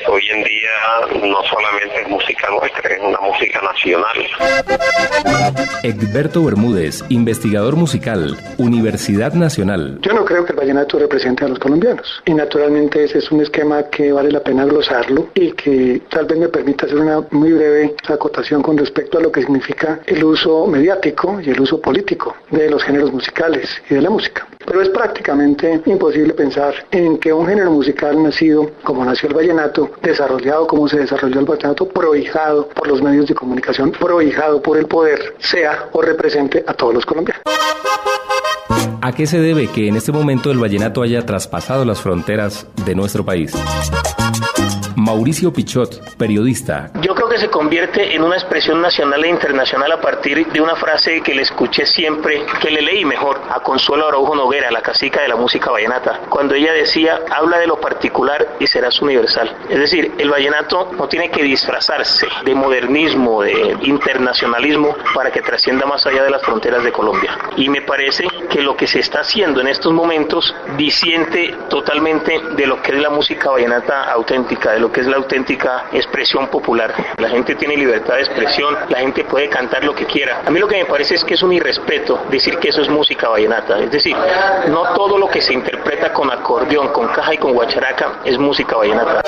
[0.08, 4.28] Hoy en día no solamente es música nuestra, es una música nacional.
[5.84, 10.00] Egberto Bermúdez, investigador musical, Universidad Nacional.
[10.02, 13.41] Yo no creo que el vallenato represente a los colombianos y naturalmente ese es un
[13.41, 17.54] esquema que vale la pena glosarlo y que tal vez me permita hacer una muy
[17.54, 22.36] breve acotación con respecto a lo que significa el uso mediático y el uso político
[22.50, 24.48] de los géneros musicales y de la música.
[24.66, 29.92] Pero es prácticamente imposible pensar en que un género musical nacido como nació el vallenato,
[30.02, 34.86] desarrollado como se desarrolló el vallenato, prohijado por los medios de comunicación, prohijado por el
[34.86, 37.42] poder, sea o represente a todos los colombianos.
[39.04, 42.94] ¿A qué se debe que en este momento el vallenato haya traspasado las fronteras de
[42.94, 43.52] nuestro país?
[44.96, 46.90] Mauricio Pichot, periodista.
[47.02, 50.76] Yo creo que se convierte en una expresión nacional e internacional a partir de una
[50.76, 55.22] frase que le escuché siempre, que le leí mejor, a Consuelo Araujo Noguera, la casica
[55.22, 59.56] de la música vallenata, cuando ella decía, habla de lo particular y serás universal.
[59.70, 65.86] Es decir, el vallenato no tiene que disfrazarse de modernismo, de internacionalismo, para que trascienda
[65.86, 67.38] más allá de las fronteras de Colombia.
[67.56, 72.68] Y me parece que lo que se está haciendo en estos momentos disiente totalmente de
[72.68, 76.94] lo que es la música vallenata auténtica, lo que es la auténtica expresión popular.
[77.17, 80.41] La gente tiene libertad de expresión, la gente puede cantar lo que quiera.
[80.46, 82.89] A mí lo que me parece es que es un irrespeto decir que eso es
[82.89, 83.80] música vallenata.
[83.80, 84.15] Es decir,
[84.67, 88.76] no todo lo que se interpreta con acordeón, con caja y con guacharaca es música
[88.76, 89.22] vallenata.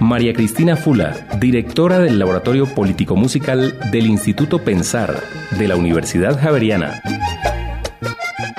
[0.00, 5.14] María Cristina Fula, directora del Laboratorio Político Musical del Instituto Pensar
[5.52, 7.00] de la Universidad Javeriana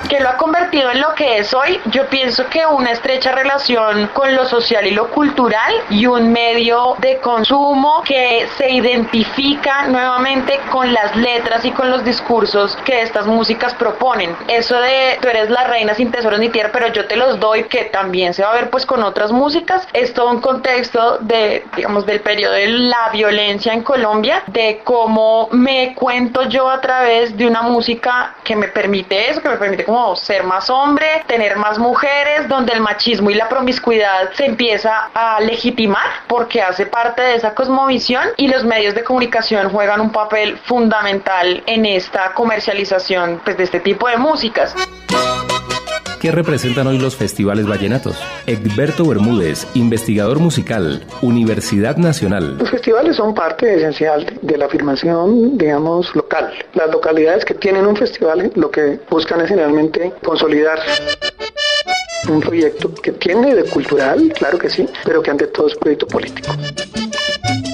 [0.08, 4.08] que lo ha convertido en lo que es hoy, yo pienso que una estrecha relación
[4.14, 10.58] con lo social y lo cultural y un medio de consumo que se identifica nuevamente
[10.70, 14.34] con las letras y con los discursos que estas músicas proponen.
[14.48, 17.64] Eso de tú eres la reina sin tesoros ni tierra, pero yo te los doy,
[17.64, 21.66] que también se va a ver pues con otras músicas, es todo un contexto de,
[21.76, 27.36] digamos, del periodo de la violencia en Colombia, de cómo me cuento yo a través
[27.36, 31.56] de una música que me permite eso, que me permite como ser más hombre, tener
[31.56, 37.22] más mujeres, donde el machismo y la promiscuidad se empieza a legitimar porque hace parte
[37.22, 43.40] de esa cosmovisión y los medios de comunicación juegan un papel fundamental en esta comercialización
[43.44, 44.74] pues, de este tipo de músicas.
[46.20, 48.20] ¿Qué representan hoy los festivales vallenatos?
[48.44, 52.58] Egberto Bermúdez, investigador musical, Universidad Nacional.
[52.58, 56.52] Los festivales son parte esencial de la afirmación, digamos, local.
[56.74, 60.80] Las localidades que tienen un festival lo que buscan es generalmente consolidar
[62.28, 65.80] un proyecto que tiene de cultural, claro que sí, pero que ante todo es un
[65.80, 66.52] proyecto político.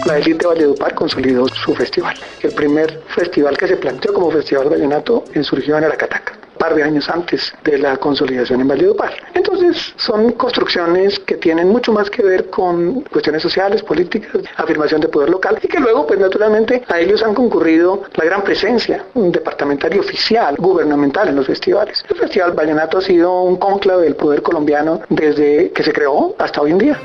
[0.05, 2.15] La élite de Valledupar consolidó su festival.
[2.43, 6.34] El primer festival que se planteó como Festival Vallenato surgió en Aracataca
[6.65, 9.13] par de años antes de la consolidación en Valledupar.
[9.35, 15.09] Entonces, son construcciones que tienen mucho más que ver con cuestiones sociales, políticas, afirmación de
[15.09, 19.95] poder local y que luego, pues naturalmente, a ellos han concurrido la gran presencia departamental
[19.95, 22.03] y oficial, gubernamental en los festivales.
[22.09, 26.63] El Festival Vallenato ha sido un conclave del poder colombiano desde que se creó hasta
[26.63, 26.99] hoy en día.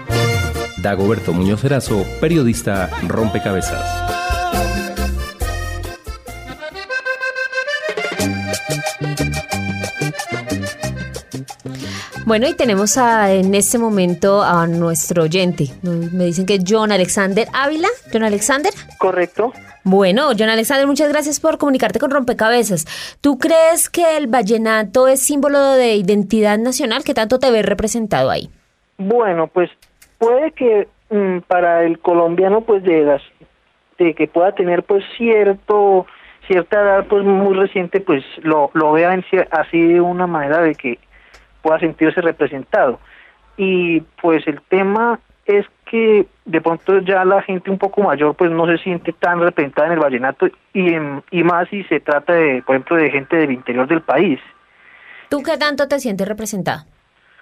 [0.78, 4.19] Dagoberto Muñoz Erazo, periodista Rompecabezas.
[12.26, 15.66] Bueno, y tenemos en este momento a nuestro oyente.
[15.82, 17.88] Me dicen que es John Alexander Ávila.
[18.12, 18.72] John Alexander.
[19.00, 19.52] Correcto.
[19.84, 22.86] Bueno, John Alexander, muchas gracias por comunicarte con Rompecabezas.
[23.22, 27.04] ¿Tú crees que el vallenato es símbolo de identidad nacional?
[27.04, 28.50] ¿Qué tanto te ves representado ahí?
[28.98, 29.72] Bueno, pues
[30.18, 33.22] puede que mm, para el colombiano, pues de, las,
[33.98, 36.06] de que pueda tener pues cierto
[36.46, 39.16] cierta edad pues muy reciente, pues lo, lo vea
[39.52, 40.98] así de una manera de que
[41.62, 43.00] pueda sentirse representado.
[43.58, 48.52] Y pues el tema es que de pronto ya la gente un poco mayor pues
[48.52, 50.96] no se siente tan representada en el vallenato y,
[51.32, 54.40] y más si se trata de, por ejemplo, de gente del interior del país.
[55.30, 56.84] ¿Tú qué tanto te sientes representado?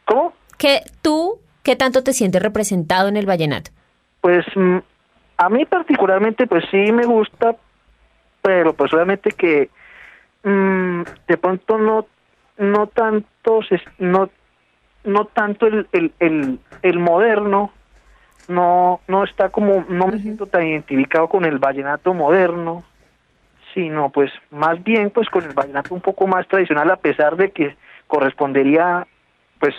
[0.06, 0.34] ¿Cómo?
[0.58, 3.72] ¿Que tú qué tanto te sientes representado en el vallenato?
[4.22, 4.78] Pues mm,
[5.38, 7.58] a mí particularmente pues sí me gusta,
[8.42, 9.70] pero pues obviamente que
[10.44, 12.08] mm, de pronto no
[12.58, 13.28] no tanto
[13.98, 14.30] no
[15.04, 17.71] no tanto el, el, el, moderno
[18.48, 22.84] no no está como no me siento tan identificado con el vallenato moderno
[23.74, 27.52] sino pues más bien pues con el vallenato un poco más tradicional a pesar de
[27.52, 27.76] que
[28.08, 29.08] correspondería
[29.60, 29.76] pues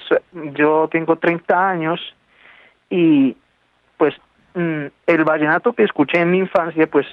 [0.54, 2.00] yo tengo 30 años
[2.90, 3.36] y
[3.96, 4.14] pues
[4.54, 7.06] mm, el vallenato que escuché en mi infancia, pues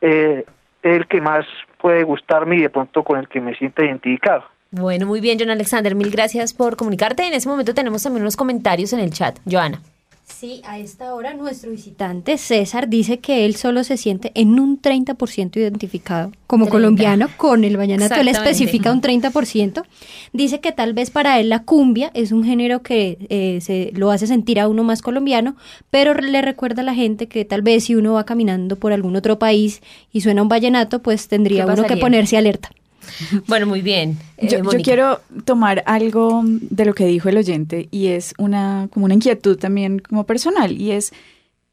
[0.00, 0.44] eh,
[0.82, 1.46] es el que más
[1.78, 4.44] puede gustarme y de pronto con el que me siento identificado.
[4.72, 7.26] Bueno, muy bien, John Alexander, mil gracias por comunicarte.
[7.26, 9.38] En ese momento tenemos también unos comentarios en el chat.
[9.48, 9.82] Joana.
[10.26, 14.80] Sí, a esta hora nuestro visitante César dice que él solo se siente en un
[14.80, 16.72] 30% identificado como 30.
[16.72, 18.14] colombiano con el vallenato.
[18.14, 19.84] Él especifica un 30%.
[20.32, 24.10] Dice que tal vez para él la cumbia es un género que eh, se lo
[24.10, 25.54] hace sentir a uno más colombiano,
[25.90, 29.16] pero le recuerda a la gente que tal vez si uno va caminando por algún
[29.16, 32.70] otro país y suena un vallenato, pues tendría ¿Qué uno que ponerse alerta.
[33.46, 34.18] Bueno, muy bien.
[34.36, 39.06] Eh, Yo, quiero tomar algo de lo que dijo el oyente y es una como
[39.06, 41.12] una inquietud también como personal y es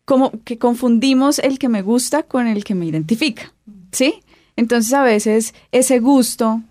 [0.05, 3.53] como que confundimos el que me gusta con el que me identifica,
[3.91, 4.21] ¿sí?
[4.55, 6.61] Entonces a veces ese gusto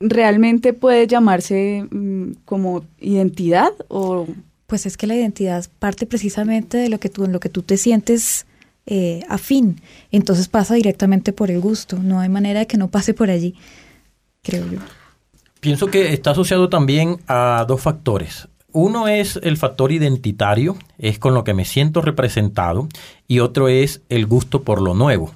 [0.00, 4.26] realmente puede llamarse mm, como identidad o
[4.66, 7.62] Pues es que la identidad parte precisamente de lo que tú, en lo que tú
[7.62, 8.46] te sientes
[8.90, 9.80] eh, afín.
[10.10, 11.98] Entonces pasa directamente por el gusto.
[11.98, 13.54] No hay manera de que no pase por allí,
[14.42, 14.78] creo yo.
[15.60, 18.48] Pienso que está asociado también a dos factores.
[18.72, 22.88] Uno es el factor identitario, es con lo que me siento representado,
[23.26, 25.34] y otro es el gusto por lo nuevo.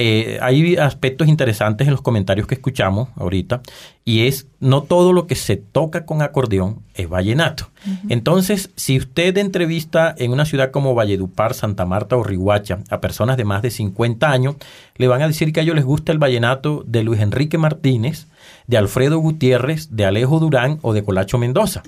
[0.00, 3.62] Eh, hay aspectos interesantes en los comentarios que escuchamos ahorita,
[4.04, 7.68] y es no todo lo que se toca con acordeón es vallenato.
[8.08, 13.36] Entonces, si usted entrevista en una ciudad como Valledupar, Santa Marta o Riguacha a personas
[13.36, 14.54] de más de 50 años,
[14.94, 18.28] le van a decir que a ellos les gusta el vallenato de Luis Enrique Martínez,
[18.68, 21.82] de Alfredo Gutiérrez, de Alejo Durán o de Colacho Mendoza.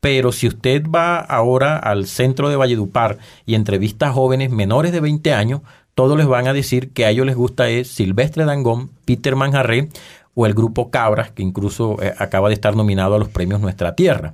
[0.00, 5.00] Pero si usted va ahora al centro de Valledupar y entrevista a jóvenes menores de
[5.00, 5.60] 20 años,
[6.00, 9.90] todos les van a decir que a ellos les gusta es Silvestre Dangón, Peter Manjarré
[10.32, 13.94] o el grupo Cabras, que incluso eh, acaba de estar nominado a los premios Nuestra
[13.94, 14.32] Tierra.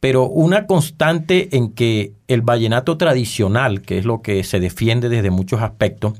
[0.00, 5.30] Pero una constante en que el vallenato tradicional, que es lo que se defiende desde
[5.30, 6.14] muchos aspectos,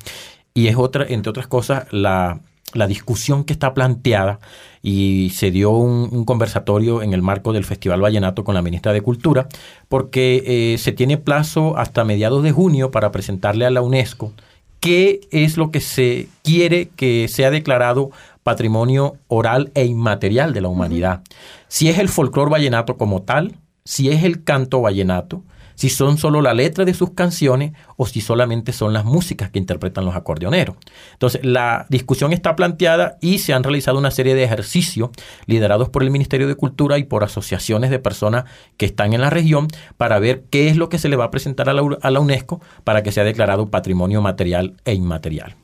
[0.53, 2.41] y es otra, entre otras cosas, la,
[2.75, 4.41] la discusión que está planteada
[4.83, 8.93] y se dio un, un conversatorio en el marco del Festival Vallenato con la ministra
[8.93, 9.49] de Cultura,
[9.89, 10.43] porque
[10.75, 14.35] eh, se tiene plazo hasta mediados de junio para presentarle a la UNESCO
[14.83, 18.11] qué es lo que se quiere que sea declarado
[18.43, 21.23] patrimonio oral e inmaterial de la humanidad.
[21.69, 23.55] Si es el folclor vallenato como tal,
[23.85, 25.45] si es el canto vallenato,
[25.83, 29.59] si son solo la letra de sus canciones o si solamente son las músicas que
[29.59, 30.77] interpretan los acordeoneros.
[31.15, 35.11] Entonces, la discusión está planteada y se han realizado una serie de ejercicios
[35.47, 38.45] liderados por el Ministerio de Cultura y por asociaciones de personas
[38.77, 39.67] que están en la región
[39.97, 43.03] para ver qué es lo que se le va a presentar a la, UNESCO para
[43.03, 45.57] que sea declarado patrimonio material e inmaterial.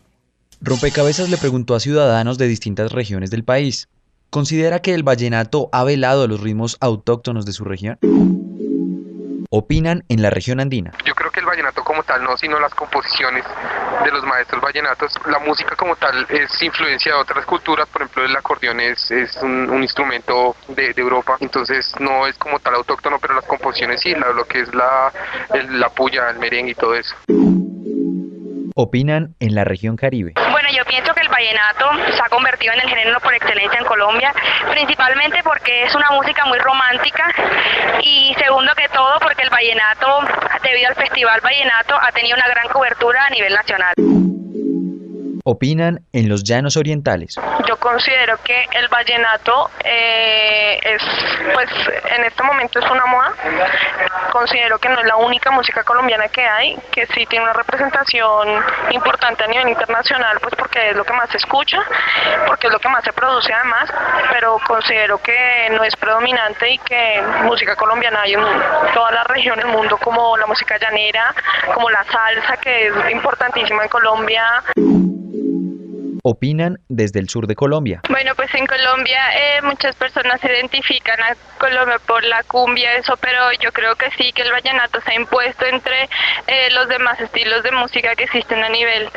[0.61, 3.89] Rompecabezas le preguntó a ciudadanos de distintas regiones del país.
[4.31, 7.99] ¿Considera que el vallenato ha velado a los ritmos autóctonos de su región?
[9.51, 10.93] Opinan en la región andina.
[11.07, 13.45] Yo creo que el vallenato como tal no, sino las composiciones
[14.05, 15.15] de los maestros vallenatos.
[15.27, 19.37] La música como tal es influencia de otras culturas, por ejemplo el acordeón es, es
[19.43, 24.33] un, instrumento de, Europa, entonces no es como tal autóctono, pero las composiciones sí, la-
[24.33, 25.11] lo que es la,
[25.55, 27.15] el- la puya, el merengue y todo eso.
[28.81, 30.35] Opinan en la región Caribe.
[30.53, 33.85] Bueno, yo pienso que el vallenato se ha convertido en el género por excelencia en
[33.85, 34.33] Colombia,
[34.71, 37.27] principalmente porque es una música muy romántica
[38.05, 40.21] y segundo que todo porque el vallenato,
[40.63, 43.95] debido al Festival Vallenato, ha tenido una gran cobertura a nivel nacional.
[45.51, 47.37] Opinan en los llanos orientales.
[47.67, 51.03] Yo considero que el vallenato eh, es,
[51.55, 51.71] pues
[52.19, 53.33] en este momento es una moda.
[54.31, 58.63] Considero que no es la única música colombiana que hay, que sí tiene una representación
[58.91, 61.79] importante a nivel internacional, pues porque es lo que más se escucha,
[62.47, 63.91] porque es lo que más se produce además,
[64.31, 68.43] pero considero que no es predominante y que música colombiana hay en
[68.93, 71.35] toda la región del mundo, como la música llanera,
[71.73, 74.45] como la salsa, que es importantísima en Colombia.
[76.23, 78.03] Opinan desde el sur de Colombia.
[78.09, 83.17] Bueno, pues en Colombia eh, muchas personas se identifican a Colombia por la cumbia, eso,
[83.19, 86.09] pero yo creo que sí, que el vallenato se ha impuesto entre
[86.47, 89.09] eh, los demás estilos de música que existen a nivel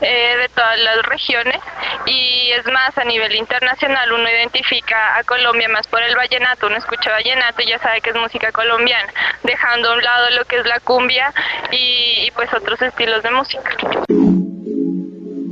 [0.00, 1.58] eh, de todas las regiones
[2.06, 6.76] y es más, a nivel internacional uno identifica a Colombia más por el vallenato, uno
[6.76, 9.12] escucha vallenato y ya sabe que es música colombiana,
[9.42, 11.32] dejando a un lado lo que es la cumbia
[11.70, 13.70] y, y pues otros estilos de música.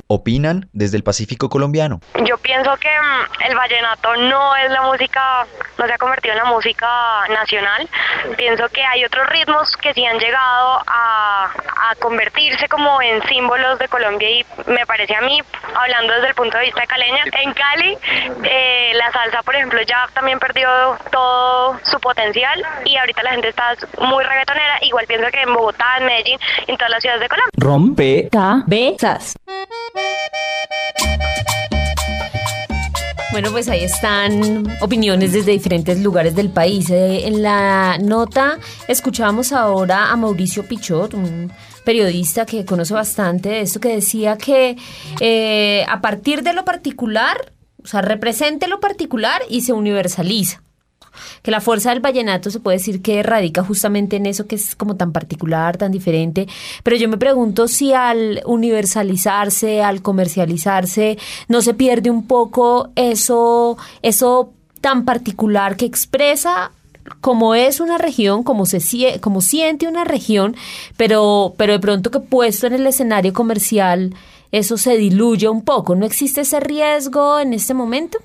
[0.09, 2.00] Opinan desde el Pacífico colombiano.
[2.24, 5.46] Yo pienso que mm, el vallenato no es la música,
[5.78, 6.88] no se ha convertido en la música
[7.28, 7.88] nacional.
[8.36, 11.50] Pienso que hay otros ritmos que sí han llegado a,
[11.90, 15.40] a convertirse como en símbolos de Colombia y me parece a mí,
[15.74, 17.96] hablando desde el punto de vista de caleña, en Cali
[18.44, 20.68] eh, la salsa, por ejemplo, ya también perdió
[21.11, 24.78] todo su potencial y ahorita la gente está muy reggaetonera.
[24.82, 27.50] Igual pienso que en Bogotá, en Medellín, en todas las ciudades de Colombia.
[27.56, 29.34] Rompe cabezas.
[33.30, 36.90] Bueno, pues ahí están opiniones desde diferentes lugares del país.
[36.90, 41.53] Eh, en la nota escuchamos ahora a Mauricio Pichot, un
[41.84, 44.76] periodista que conoce bastante de esto, que decía que
[45.20, 50.62] eh, a partir de lo particular, o sea, represente lo particular y se universaliza
[51.43, 54.75] que la fuerza del vallenato se puede decir que radica justamente en eso que es
[54.75, 56.47] como tan particular, tan diferente,
[56.83, 63.77] pero yo me pregunto si al universalizarse, al comercializarse, no se pierde un poco eso,
[64.03, 66.73] eso tan particular que expresa
[67.21, 68.81] como es una región, como se
[69.21, 70.57] como siente una región,
[70.97, 74.14] pero pero de pronto que puesto en el escenario comercial
[74.53, 75.95] eso se diluye un poco.
[75.95, 78.19] ¿No existe ese riesgo en este momento?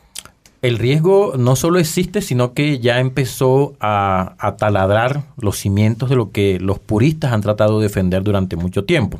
[0.64, 6.32] El riesgo no solo existe, sino que ya empezó a, taladrar los cimientos de lo
[6.32, 9.20] que los puristas han tratado de defender durante mucho tiempo.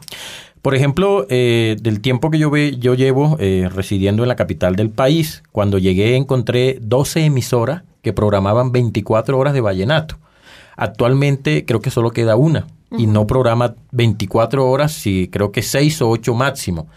[0.62, 4.78] Por ejemplo, eh, del tiempo que yo, ve, yo llevo eh, residiendo en la capital
[4.78, 10.20] del país, cuando llegué encontré 12 emisoras que programaban 24 horas de vallenato.
[10.78, 12.68] Actualmente creo que solo queda una
[12.98, 16.88] y no programa 24 horas, y creo que 6 o 8 máximo.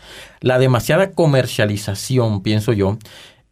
[0.41, 2.99] La demasiada comercialización, pienso yo,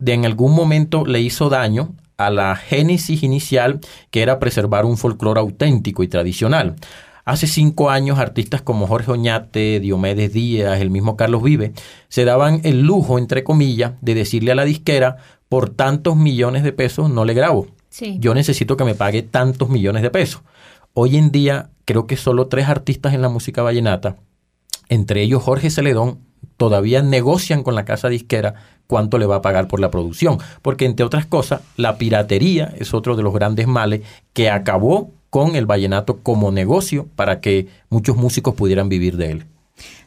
[0.04, 3.80] de en algún momento le hizo daño a la génesis inicial
[4.10, 6.76] que era preservar un folclore auténtico y tradicional.
[7.24, 11.72] Hace cinco años artistas como Jorge Oñate, Diomedes Díaz, el mismo Carlos Vive,
[12.08, 15.16] se daban el lujo, entre comillas, de decirle a la disquera,
[15.48, 17.66] por tantos millones de pesos no le grabo.
[18.18, 20.42] Yo necesito que me pague tantos millones de pesos.
[20.92, 24.16] Hoy en día creo que solo tres artistas en la música vallenata,
[24.90, 26.18] entre ellos Jorge Celedón,
[26.56, 28.54] todavía negocian con la casa disquera
[28.86, 30.38] cuánto le va a pagar por la producción.
[30.62, 35.56] Porque, entre otras cosas, la piratería es otro de los grandes males que acabó con
[35.56, 39.46] el vallenato como negocio para que muchos músicos pudieran vivir de él.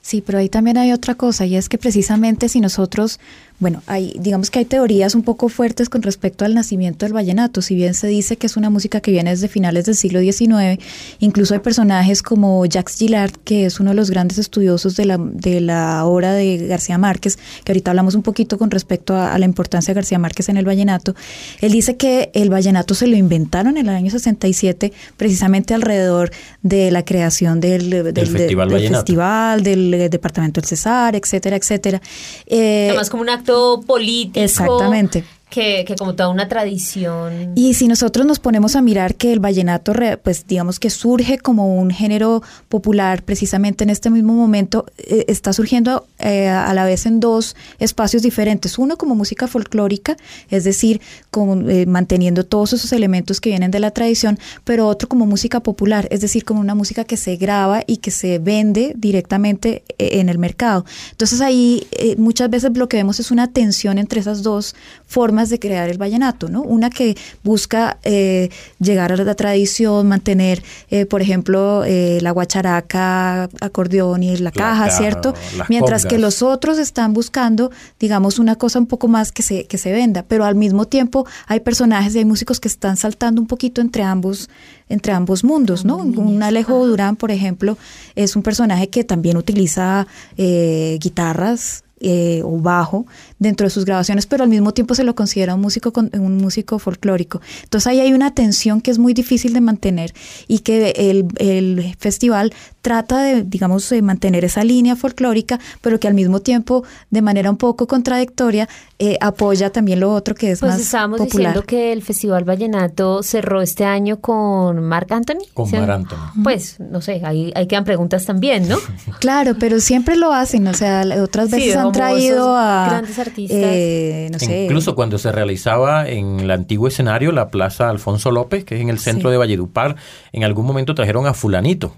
[0.08, 3.20] Sí, pero ahí también hay otra cosa y es que precisamente si nosotros
[3.60, 7.64] bueno, hay, digamos que hay teorías un poco fuertes con respecto al nacimiento del vallenato.
[7.64, 10.80] Si bien se dice que es una música que viene desde finales del siglo XIX,
[11.20, 15.18] incluso hay personajes como Jacques Gillard, que es uno de los grandes estudiosos de la,
[15.18, 19.46] de la obra de García Márquez, que ahorita hablamos un poquito con respecto a, la
[19.46, 21.16] importancia de García Márquez en el vallenato.
[21.60, 26.30] Él dice que el vallenato se lo inventaron en el año 67, precisamente alrededor
[26.62, 32.02] de la creación del, del, festival, del, eh, departamento del Cesar, etcétera, etcétera.
[32.46, 33.44] Eh, Además, como una
[33.86, 34.44] político.
[34.44, 37.54] Exactamente que, como toda una tradición.
[37.56, 41.78] Y si nosotros nos ponemos a mirar que el vallenato, pues digamos que surge como
[41.78, 47.06] un género popular precisamente en este mismo momento, eh, está surgiendo eh, a la vez
[47.06, 48.78] en dos espacios diferentes.
[48.78, 50.18] Uno como música folclórica,
[50.50, 51.00] es decir,
[51.32, 55.62] como, eh, manteniendo todos esos elementos que vienen de la tradición, pero otro como música
[55.62, 60.28] popular, es decir, como una música que se graba y que se vende directamente en
[60.28, 60.86] el mercado.
[61.12, 61.88] Entonces ahí
[62.18, 64.76] muchas veces lo que vemos es una tensión entre esas dos
[65.06, 66.62] formas de crear el vallenato, ¿no?
[66.62, 73.44] Una que busca eh, llegar a la tradición, mantener, eh, por ejemplo, eh, la guacharaca,
[73.62, 75.34] acordeón y la, caja, ¿cierto?
[75.70, 79.78] Mientras que los otros están buscando, digamos, una cosa un poco más que se, que
[79.78, 83.48] se venda, pero al mismo tiempo hay personajes y hay músicos que están saltando un
[83.48, 84.50] poquito entre ambos
[84.90, 85.98] entre ambos mundos, ¿no?
[85.98, 87.78] Un Alejo Durán, por ejemplo,
[88.16, 90.08] es un personaje que también utiliza
[90.38, 93.08] guitarras, eh, o bajo
[93.40, 96.80] dentro de sus grabaciones, pero al mismo tiempo se lo considera un músico un músico
[96.80, 97.42] folclórico.
[97.64, 100.14] Entonces ahí hay una tensión que es muy difícil de mantener
[100.48, 102.54] y que el, el festival
[102.88, 107.50] trata de, digamos, de mantener esa línea folclórica, pero que al mismo tiempo, de manera
[107.50, 108.70] un poco contradictoria,
[109.00, 111.52] eh, apoya también lo otro que es pues más estábamos popular.
[111.52, 115.46] diciendo que el Festival Vallenato cerró este año con Marc Anthony.
[115.54, 116.44] Con Marc Anthony.
[116.44, 118.78] Pues, no sé, ahí, ahí quedan preguntas también, ¿no?
[119.20, 123.04] claro, pero siempre lo hacen, o sea, otras veces han traído a...
[123.28, 123.60] Artistas.
[123.62, 124.64] Eh, no sé.
[124.64, 128.90] Incluso cuando se realizaba en el antiguo escenario, la Plaza Alfonso López, que es en
[128.90, 129.96] el centro de Valledupar,
[130.32, 131.94] en algún momento trajeron a fulanito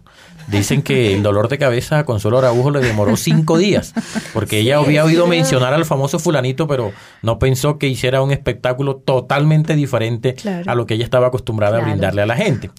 [0.52, 3.94] Dicen que el dolor de cabeza a Consuelo Araujo le demoró cinco días,
[4.34, 6.92] porque ella había oído mencionar al famoso fulanito, pero
[7.22, 10.70] no pensó que hiciera un espectáculo totalmente diferente Claro.
[10.72, 12.72] a lo que ella estaba acostumbrada a brindarle a la gente.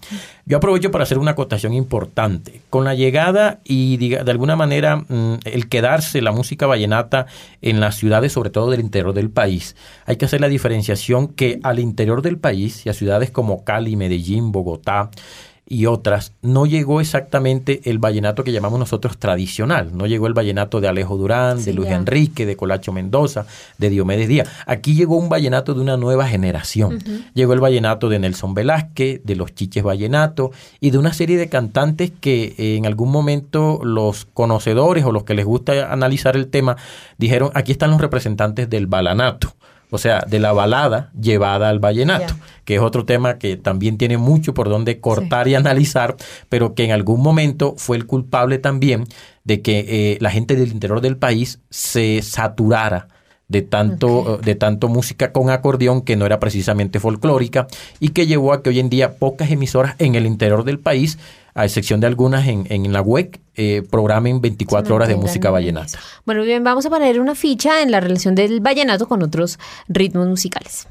[0.46, 2.60] Yo aprovecho para hacer una acotación importante.
[2.70, 7.26] Con la llegada y diga- de alguna manera mm, el quedarse la música vallenata
[7.62, 11.60] en las ciudades, sobre todo del interior del país, hay que hacer la diferenciación que
[11.62, 15.10] al interior del país y a ciudades como Cali, Medellín, Bogotá,
[15.72, 19.96] y otras, no llegó exactamente el vallenato que llamamos nosotros tradicional.
[19.96, 21.94] No llegó el vallenato de Alejo Durán, de Luis ya.
[21.94, 23.46] Enrique, de Colacho Mendoza,
[23.78, 24.48] de Diomedes Díaz.
[24.66, 26.98] Aquí llegó un vallenato de una nueva generación.
[27.34, 30.50] Llegó el vallenato de Nelson Velázquez, de los Chiches Vallenato
[30.80, 35.22] y de una serie de cantantes que eh, en algún momento los conocedores o los
[35.22, 36.78] que les gusta analizar el tema
[37.16, 39.54] dijeron, aquí están los representantes del balanato.
[39.90, 42.34] O sea, de la balada llevada al vallenato,
[42.64, 46.16] que es otro tema que también tiene mucho por donde cortar y analizar,
[46.48, 49.06] pero que en algún momento fue el culpable también
[49.44, 53.08] de que eh, la gente del interior del país se saturara
[53.50, 57.66] de tanto, de tanto música con acordeón que no era precisamente folclórica
[57.98, 61.18] y que llevó a que hoy en día pocas emisoras en el interior del país,
[61.54, 65.54] a excepción de algunas en, en la web, eh, programen 24 horas de música en
[65.54, 65.98] vallenata.
[66.24, 70.28] Bueno, bien, vamos a poner una ficha en la relación del vallenato con otros ritmos
[70.28, 70.86] musicales.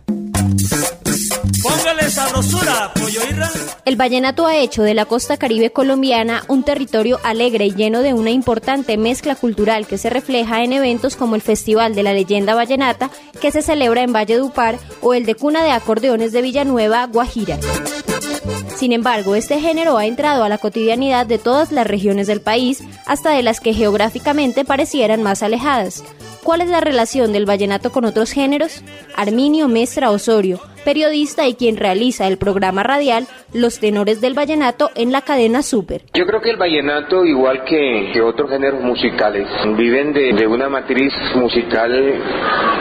[1.62, 3.50] Póngale sabrosura, pollo irra.
[3.86, 8.14] El vallenato ha hecho de la costa caribe colombiana un territorio alegre y lleno de
[8.14, 12.56] una importante mezcla cultural que se refleja en eventos como el Festival de la Leyenda
[12.56, 13.10] Vallenata
[13.42, 17.58] que se celebra en Valledupar o el de Cuna de Acordeones de Villanueva, Guajira.
[18.78, 22.82] Sin embargo, este género ha entrado a la cotidianidad de todas las regiones del país,
[23.06, 26.02] hasta de las que geográficamente parecieran más alejadas.
[26.44, 28.82] ¿Cuál es la relación del vallenato con otros géneros?
[29.18, 35.12] Arminio Mestra Osorio, periodista y quien realiza el programa radial Los Tenores del Vallenato en
[35.12, 36.02] la cadena Super.
[36.16, 40.68] Yo creo que el vallenato, igual que, que otros géneros musicales, viven de, de una
[40.68, 41.94] matriz musical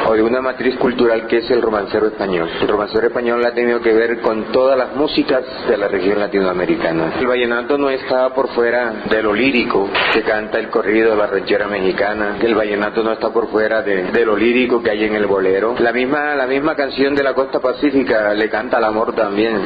[0.07, 2.49] o de una matriz cultural que es el romancero español.
[2.63, 7.17] El romancero español ha tenido que ver con todas las músicas de la región latinoamericana.
[7.21, 11.27] El vallenato no está por fuera de lo lírico que canta el corrido de la
[11.27, 12.39] ranchera mexicana.
[12.41, 15.75] El vallenato no está por fuera de, de lo lírico que hay en el bolero.
[15.79, 19.61] La misma, la misma canción de la costa pacífica le canta al amor también.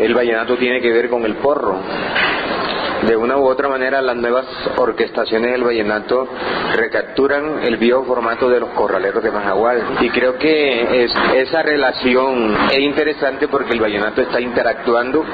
[0.00, 1.78] El vallenato tiene que ver con el porro.
[3.06, 4.44] De una u otra manera, las nuevas
[4.76, 6.28] orquestaciones del vallenato
[6.76, 9.98] recapturan el viejo formato de los corraleros de Majagual.
[10.00, 15.24] Y creo que es- esa relación es interesante porque el vallenato está interactuando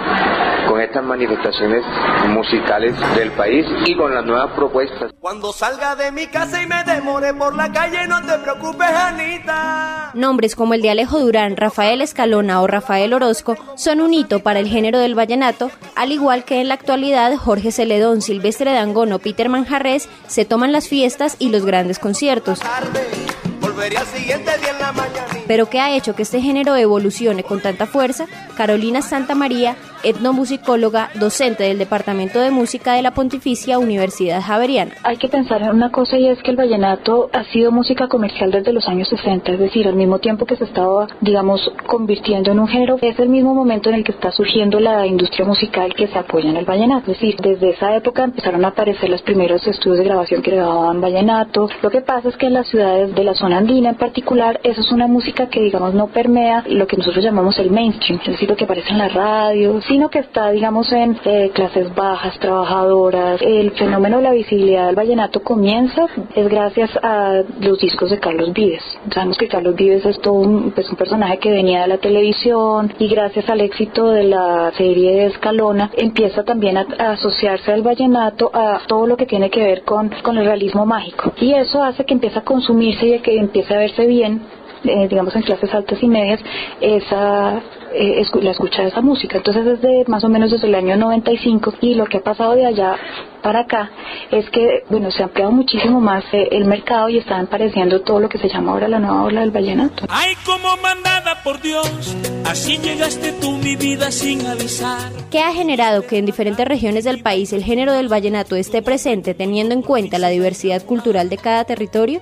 [0.68, 1.82] con estas manifestaciones
[2.28, 5.12] musicales del país y con las nuevas propuestas.
[5.20, 10.10] Cuando salga de mi casa y me demore por la calle, no te preocupes, Anita.
[10.14, 14.60] Nombres como el de Alejo Durán, Rafael Escalona o Rafael Orozco son un hito para
[14.60, 19.18] el género del vallenato, al igual que en la actualidad Jorge Celedón, Silvestre Dangón o
[19.18, 22.60] Peter Manjarres se toman las fiestas y los grandes conciertos.
[25.46, 28.26] Pero ¿qué ha hecho que este género evolucione con tanta fuerza?
[28.56, 29.76] Carolina Santa María,
[30.06, 34.92] etnomusicóloga, docente del Departamento de Música de la Pontificia Universidad Javeriana.
[35.02, 38.52] Hay que pensar en una cosa y es que el vallenato ha sido música comercial
[38.52, 42.60] desde los años 60, es decir, al mismo tiempo que se estaba, digamos, convirtiendo en
[42.60, 46.06] un género, es el mismo momento en el que está surgiendo la industria musical que
[46.06, 47.10] se apoya en el vallenato.
[47.10, 51.00] Es decir, desde esa época empezaron a aparecer los primeros estudios de grabación que grababan
[51.00, 51.68] vallenato.
[51.82, 54.80] Lo que pasa es que en las ciudades de la zona andina en particular, eso
[54.80, 58.48] es una música que, digamos, no permea lo que nosotros llamamos el mainstream, es decir,
[58.48, 63.40] lo que aparece en la radio, sino que está, digamos, en eh, clases bajas, trabajadoras.
[63.40, 68.52] El fenómeno de la visibilidad del vallenato comienza es gracias a los discos de Carlos
[68.52, 68.82] Vives.
[69.10, 72.92] Sabemos que Carlos Vives es todo un, pues, un personaje que venía de la televisión
[72.98, 77.80] y gracias al éxito de la serie de Escalona empieza también a, a asociarse al
[77.80, 81.32] vallenato a todo lo que tiene que ver con, con el realismo mágico.
[81.40, 84.42] Y eso hace que empiece a consumirse y que empiece a verse bien
[84.84, 86.40] eh, digamos en clases altas y medias
[86.80, 87.58] esa
[87.94, 90.96] eh, escu- la escucha de esa música entonces desde más o menos desde el año
[90.96, 92.96] 95 y lo que ha pasado de allá
[93.42, 93.90] para acá
[94.30, 98.20] es que bueno se ha ampliado muchísimo más eh, el mercado y están apareciendo todo
[98.20, 102.16] lo que se llama ahora la nueva ola del vallenato Ay, como mandada por Dios,
[102.44, 105.10] así llegaste tú mi vida sin avisar.
[105.30, 109.34] ¿Qué ha generado que en diferentes regiones del país el género del vallenato esté presente
[109.34, 112.20] teniendo en cuenta la diversidad cultural de cada territorio?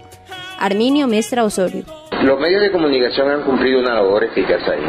[0.59, 1.84] Arminio Mestra Osorio.
[2.22, 4.82] Los medios de comunicación han cumplido una labor eficaz ahí.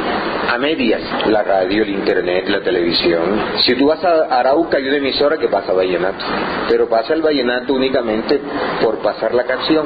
[0.53, 3.21] A medias, la radio, el internet, la televisión.
[3.61, 6.23] Si tú vas a Arauca, hay una emisora que pasa vallenato,
[6.69, 8.39] pero pasa el vallenato únicamente
[8.81, 9.85] por pasar la canción.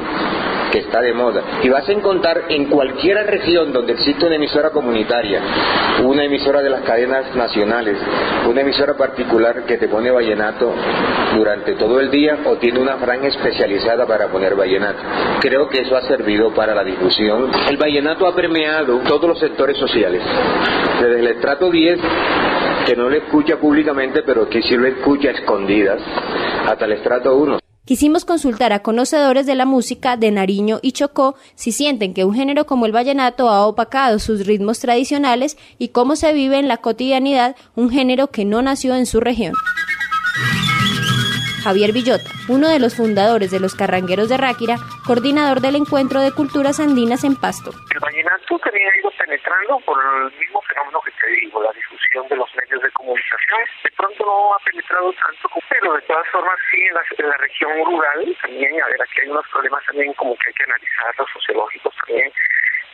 [0.70, 1.42] Que está de moda.
[1.62, 5.40] Y vas a encontrar en cualquier región donde existe una emisora comunitaria,
[6.04, 7.96] una emisora de las cadenas nacionales,
[8.48, 10.72] una emisora particular que te pone vallenato
[11.34, 15.00] durante todo el día o tiene una franja especializada para poner vallenato.
[15.40, 17.50] Creo que eso ha servido para la difusión.
[17.68, 20.22] El vallenato ha permeado todos los sectores sociales,
[21.00, 22.00] desde el estrato 10
[22.86, 26.00] que no lo escucha públicamente, pero que sí lo escucha a escondidas,
[26.66, 27.59] hasta el estrato 1.
[27.90, 32.36] Quisimos consultar a conocedores de la música de Nariño y Chocó si sienten que un
[32.36, 36.76] género como el vallenato ha opacado sus ritmos tradicionales y cómo se vive en la
[36.76, 39.54] cotidianidad un género que no nació en su región.
[41.62, 46.32] Javier Villota, uno de los fundadores de los Carrangueros de Ráquira, coordinador del Encuentro de
[46.32, 47.70] Culturas Andinas en Pasto.
[47.90, 52.26] El vallenato también ha ido penetrando por el mismo fenómeno que te digo, la difusión
[52.28, 53.60] de los medios de comunicación.
[53.84, 57.36] De pronto no ha penetrado tanto, pero de todas formas sí en la, en la
[57.36, 61.14] región rural también, a ver, aquí hay unos problemas también como que hay que analizar
[61.18, 62.32] los sociológicos también,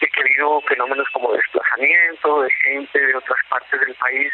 [0.00, 4.32] de que ha habido fenómenos como desplazamiento de gente de otras partes del país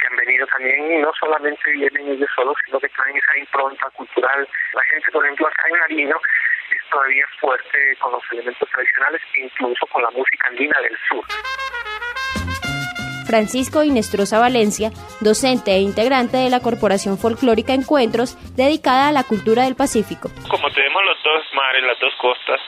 [0.00, 3.90] que han venido también y no solamente vienen ellos solos, sino que traen esa impronta
[3.90, 4.48] cultural.
[4.74, 6.16] La gente, por ejemplo, acá en Nariño
[6.70, 11.24] es todavía fuerte con los elementos tradicionales, incluso con la música andina del sur.
[13.26, 14.90] Francisco Inestrosa Valencia,
[15.20, 20.28] docente e integrante de la Corporación Folclórica Encuentros, dedicada a la cultura del Pacífico.
[20.48, 22.60] Como tenemos los dos mares, las dos costas,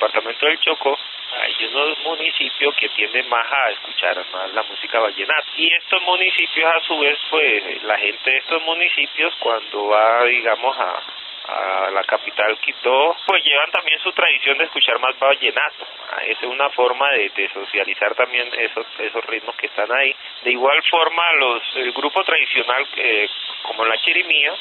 [0.00, 0.96] departamento del Chocó,
[1.42, 5.46] hay unos municipios que tienden más a escuchar más la música vallenata.
[5.56, 10.76] Y estos municipios, a su vez, pues la gente de estos municipios, cuando va, digamos,
[10.76, 11.02] a,
[11.48, 15.86] a la capital Quito, pues llevan también su tradición de escuchar más vallenato.
[16.22, 20.14] Esa es una forma de, socializar también esos esos ritmos que están ahí.
[20.42, 23.28] De igual forma, los el grupo tradicional eh,
[23.62, 24.54] como la chirimía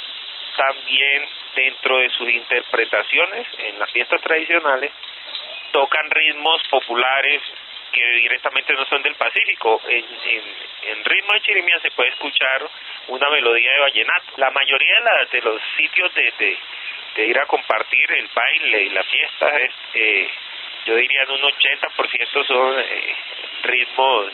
[0.58, 1.26] también
[1.56, 4.92] dentro de sus interpretaciones en las fiestas tradicionales
[5.72, 7.42] tocan ritmos populares
[7.92, 9.82] que directamente no son del Pacífico.
[9.88, 10.44] En, en,
[10.92, 12.70] en ritmo de chirimía se puede escuchar
[13.08, 14.26] una melodía de vallenato.
[14.38, 16.34] La mayoría de, la, de los sitios de,
[17.16, 20.28] de, ir a compartir el baile y la fiesta es, eh,
[20.86, 23.16] yo diría, en un 80% son eh,
[23.64, 24.32] ritmos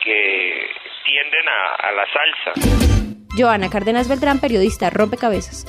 [0.00, 0.70] que
[1.04, 2.52] tienden a, a la salsa.
[3.36, 5.66] Joana Cárdenas Beltrán, periodista Rompecabezas.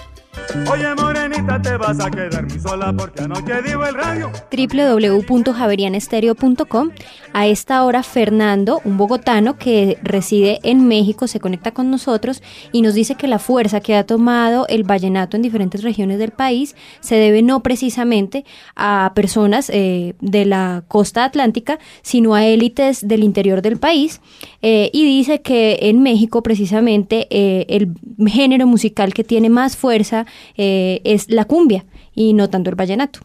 [0.71, 4.31] Oye, morenita, te vas a quedar muy sola porque anoche digo el radio.
[4.51, 6.91] www.javerianestereo.com.
[7.31, 12.81] A esta hora, Fernando, un bogotano que reside en México, se conecta con nosotros y
[12.81, 16.75] nos dice que la fuerza que ha tomado el vallenato en diferentes regiones del país
[17.01, 23.23] se debe no precisamente a personas eh, de la costa atlántica, sino a élites del
[23.23, 24.21] interior del país.
[24.63, 27.93] Eh, y dice que en México, precisamente, eh, el
[28.27, 30.25] género musical que tiene más fuerza
[30.55, 33.19] es la cumbia y no tanto el vallenato.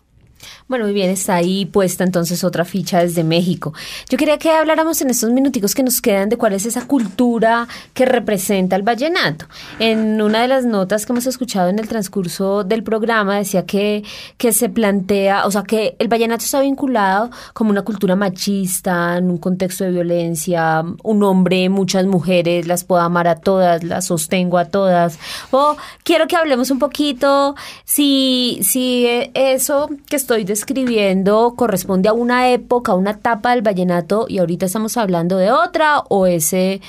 [0.66, 3.74] Bueno, muy bien, está ahí puesta entonces otra ficha desde México.
[4.08, 7.68] Yo quería que habláramos en estos minuticos que nos quedan de cuál es esa cultura
[7.92, 9.44] que representa el vallenato.
[9.78, 14.04] En una de las notas que hemos escuchado en el transcurso del programa decía que,
[14.38, 19.30] que se plantea, o sea, que el vallenato está vinculado como una cultura machista, en
[19.30, 24.56] un contexto de violencia, un hombre, muchas mujeres, las puedo amar a todas, las sostengo
[24.56, 25.18] a todas.
[25.50, 27.54] O quiero que hablemos un poquito
[27.84, 34.26] si, si eso que estoy escribiendo corresponde a una época, a una etapa del vallenato
[34.28, 36.80] y ahorita estamos hablando de otra o ese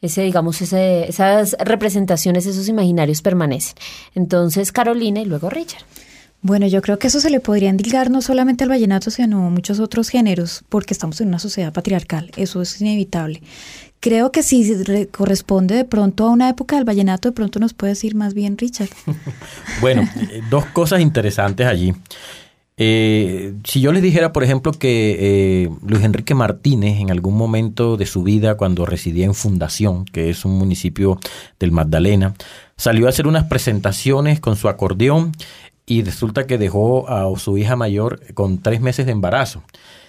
[0.00, 3.74] ese digamos ese, esas representaciones esos imaginarios permanecen
[4.14, 5.84] entonces Carolina y luego Richard
[6.46, 9.48] bueno, yo creo que eso se le podría endilgar no solamente al vallenato, sino a
[9.48, 13.40] muchos otros géneros, porque estamos en una sociedad patriarcal, eso es inevitable.
[13.98, 14.70] Creo que si
[15.10, 18.58] corresponde de pronto a una época del vallenato, de pronto nos puede decir más bien
[18.58, 18.90] Richard.
[19.80, 20.06] bueno,
[20.50, 21.94] dos cosas interesantes allí.
[22.76, 25.16] Eh, si yo les dijera, por ejemplo, que
[25.64, 30.30] eh, Luis Enrique Martínez, en algún momento de su vida, cuando residía en Fundación, que
[30.30, 31.18] es un municipio
[31.60, 32.34] del Magdalena,
[32.76, 35.32] salió a hacer unas presentaciones con su acordeón
[35.86, 39.62] y resulta que dejó a su hija mayor con tres meses de embarazo.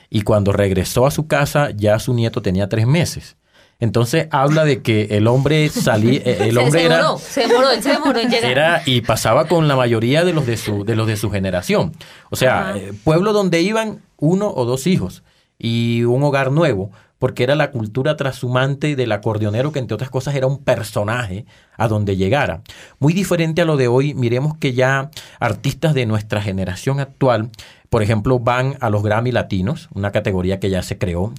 [0.10, 3.38] Y cuando regresó a su casa, ya su nieto tenía tres meses.
[3.80, 8.20] Entonces habla de que el hombre salía, el hombre se era, se demoró, se demoró
[8.20, 8.52] en llegar.
[8.52, 11.92] era y pasaba con la mayoría de los de su de los de su generación.
[12.30, 12.78] O sea, Ajá.
[12.78, 15.24] eh, pueblo donde iban uno o dos hijos
[15.60, 20.36] y un hogar nuevo, porque era la cultura trashumante del acordeonero que entre otras cosas
[20.36, 21.46] era un personaje
[21.78, 22.62] a donde llegara.
[23.00, 25.10] Muy diferente a lo de hoy, miremos que ya
[25.40, 27.50] artistas de nuestra generación actual,
[27.90, 31.34] por ejemplo, van a los Grammy Latinos, una categoría que ya se creó.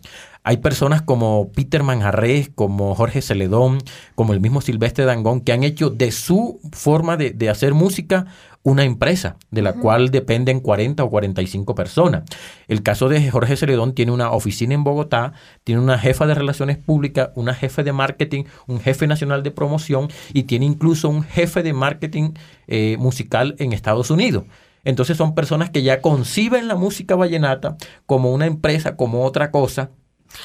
[0.49, 3.79] Hay personas como Peter Manjarres, como Jorge Celedón,
[4.15, 8.27] como el mismo Silvestre Dangón, que han hecho de su forma de, de hacer música
[8.63, 12.23] una empresa de la cual dependen 40 o 45 personas.
[12.69, 15.33] El caso de Jorge Celedón tiene una oficina en Bogotá,
[15.65, 20.07] tiene una jefa de relaciones públicas, una jefe de marketing, un jefe nacional de promoción
[20.33, 22.35] y tiene incluso un jefe de marketing
[22.69, 24.45] eh, musical en Estados Unidos.
[24.85, 27.77] Entonces son personas que ya conciben la música vallenata
[28.07, 29.91] como una empresa, como otra cosa,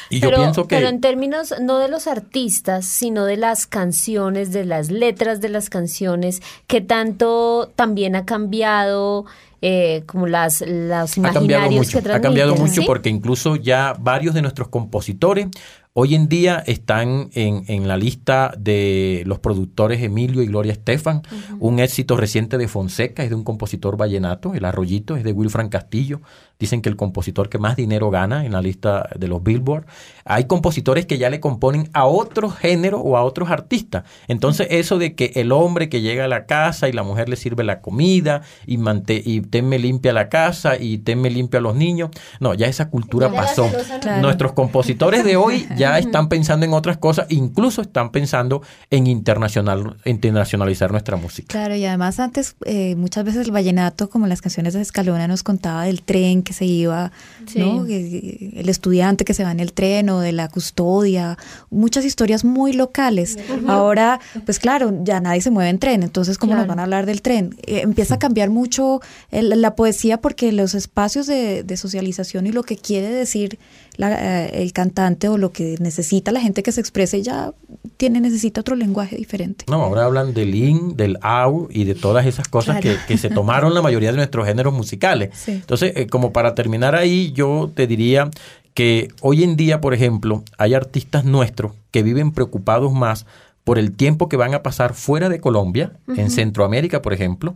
[0.09, 0.75] y pero, yo pienso que...
[0.75, 5.49] Pero en términos no de los artistas, sino de las canciones, de las letras de
[5.49, 9.25] las canciones, que tanto también ha cambiado
[9.61, 12.83] eh, como las, los ha cambiado imaginarios mucho, que ha cambiado mucho ¿sí?
[12.85, 15.49] porque incluso ya varios de nuestros compositores
[15.93, 21.21] hoy en día están en, en la lista de los productores Emilio y Gloria Estefan.
[21.59, 25.69] Un éxito reciente de Fonseca es de un compositor vallenato, El Arroyito es de Wilfran
[25.69, 26.21] Castillo.
[26.61, 29.85] Dicen que el compositor que más dinero gana en la lista de los Billboard.
[30.25, 34.03] Hay compositores que ya le componen a otro género o a otros artistas.
[34.27, 37.35] Entonces eso de que el hombre que llega a la casa y la mujer le
[37.35, 41.75] sirve la comida y, mante y tenme limpia la casa y tenme limpia a los
[41.75, 42.11] niños.
[42.39, 43.69] No, ya esa cultura Ya pasó.
[43.99, 44.21] Claro.
[44.21, 49.97] Nuestros compositores de hoy ya están pensando en otras cosas, incluso están pensando en internacional,
[50.05, 51.47] internacionalizar nuestra música.
[51.47, 55.43] Claro, y además antes eh, muchas veces el vallenato, como las canciones de Escalona, nos
[55.43, 57.11] contaba del tren que se iba,
[57.59, 57.85] ¿no?
[57.85, 61.37] El estudiante que se va en el tren o de la custodia,
[61.69, 63.37] muchas historias muy locales.
[63.67, 67.05] Ahora, pues claro, ya nadie se mueve en tren, entonces ¿cómo nos van a hablar
[67.05, 67.55] del tren?
[67.65, 72.51] Eh, empieza a cambiar mucho el- la poesía porque los espacios de, de socialización y
[72.51, 73.59] lo que quiere decir
[73.97, 77.53] la- eh, el cantante o lo que necesita la gente que se exprese ya
[77.97, 79.65] tiene necesita otro lenguaje diferente.
[79.67, 82.97] No, ahora hablan del in, del au y de todas esas cosas Claro.
[83.07, 85.29] que, que se tomaron la mayoría de nuestros géneros musicales.
[85.35, 85.51] Sí.
[85.51, 88.29] Entonces, eh, como para terminar ahí, yo te diría
[88.73, 93.25] que hoy en día, por ejemplo, hay artistas nuestros que viven preocupados más
[93.63, 96.31] por el tiempo que van a pasar fuera de Colombia, en.
[96.31, 97.55] Centroamérica, por ejemplo,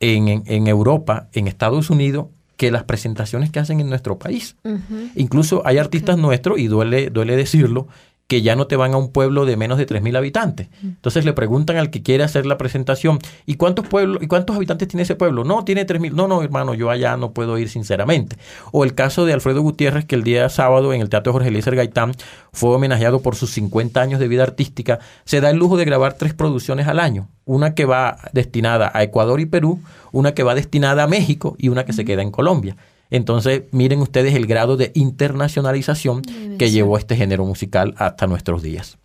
[0.00, 2.26] en, en- en Europa, en Estados Unidos,
[2.62, 4.54] que las presentaciones que hacen en nuestro país.
[5.16, 7.88] Incluso hay artistas nuestros, y duele, duele decirlo,
[8.26, 10.68] que ya no te van a un pueblo de menos de 3.000 habitantes.
[10.82, 14.88] Entonces le preguntan al que quiere hacer la presentación, ¿y cuántos pueblos y cuántos habitantes
[14.88, 15.44] tiene ese pueblo?
[15.44, 16.12] No, tiene 3.000.
[16.12, 18.36] No, no, hermano, yo allá no puedo ir sinceramente.
[18.70, 21.76] O el caso de Alfredo Gutiérrez, que el día sábado en el Teatro Jorge Eliezer
[21.76, 22.12] Gaitán
[22.52, 26.14] fue homenajeado por sus 50 años de vida artística, se da el lujo de grabar
[26.14, 27.28] tres producciones al año.
[27.44, 31.68] Una que va destinada a Ecuador y Perú, una que va destinada a México y
[31.68, 32.76] una que se queda en Colombia.
[33.12, 36.22] Entonces, miren ustedes el grado de internacionalización
[36.58, 38.96] que llevó este género musical hasta nuestros días.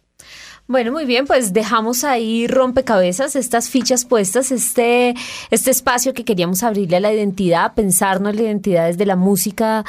[0.65, 5.13] Bueno, muy bien, pues dejamos ahí rompecabezas, estas fichas puestas, este,
[5.51, 9.83] este espacio que queríamos abrirle a la identidad, pensarnos la identidad desde la música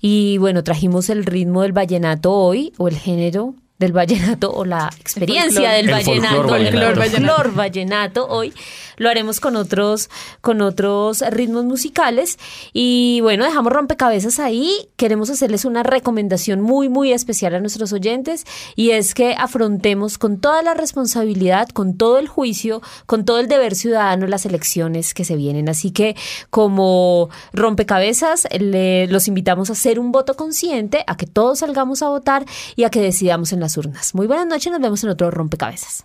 [0.00, 4.88] y bueno, trajimos el ritmo del vallenato hoy o el género del vallenato o la
[5.00, 6.66] experiencia del El vallenato, folclor el
[6.96, 7.00] vallenato.
[7.10, 8.52] folclor vallenato hoy
[8.96, 10.08] lo haremos con otros
[10.40, 12.38] con otros ritmos musicales
[12.72, 18.44] y bueno, dejamos rompecabezas ahí, queremos hacerles una recomendación muy muy especial a nuestros oyentes
[18.76, 23.48] y es que afrontemos con toda la responsabilidad, con todo el juicio, con todo el
[23.48, 25.68] deber ciudadano las elecciones que se vienen.
[25.68, 26.14] Así que
[26.50, 32.08] como rompecabezas, le- los invitamos a hacer un voto consciente, a que todos salgamos a
[32.08, 32.44] votar
[32.76, 34.14] y a que decidamos en urnas.
[34.14, 36.04] Muy buenas noches, nos vemos en otro rompecabezas.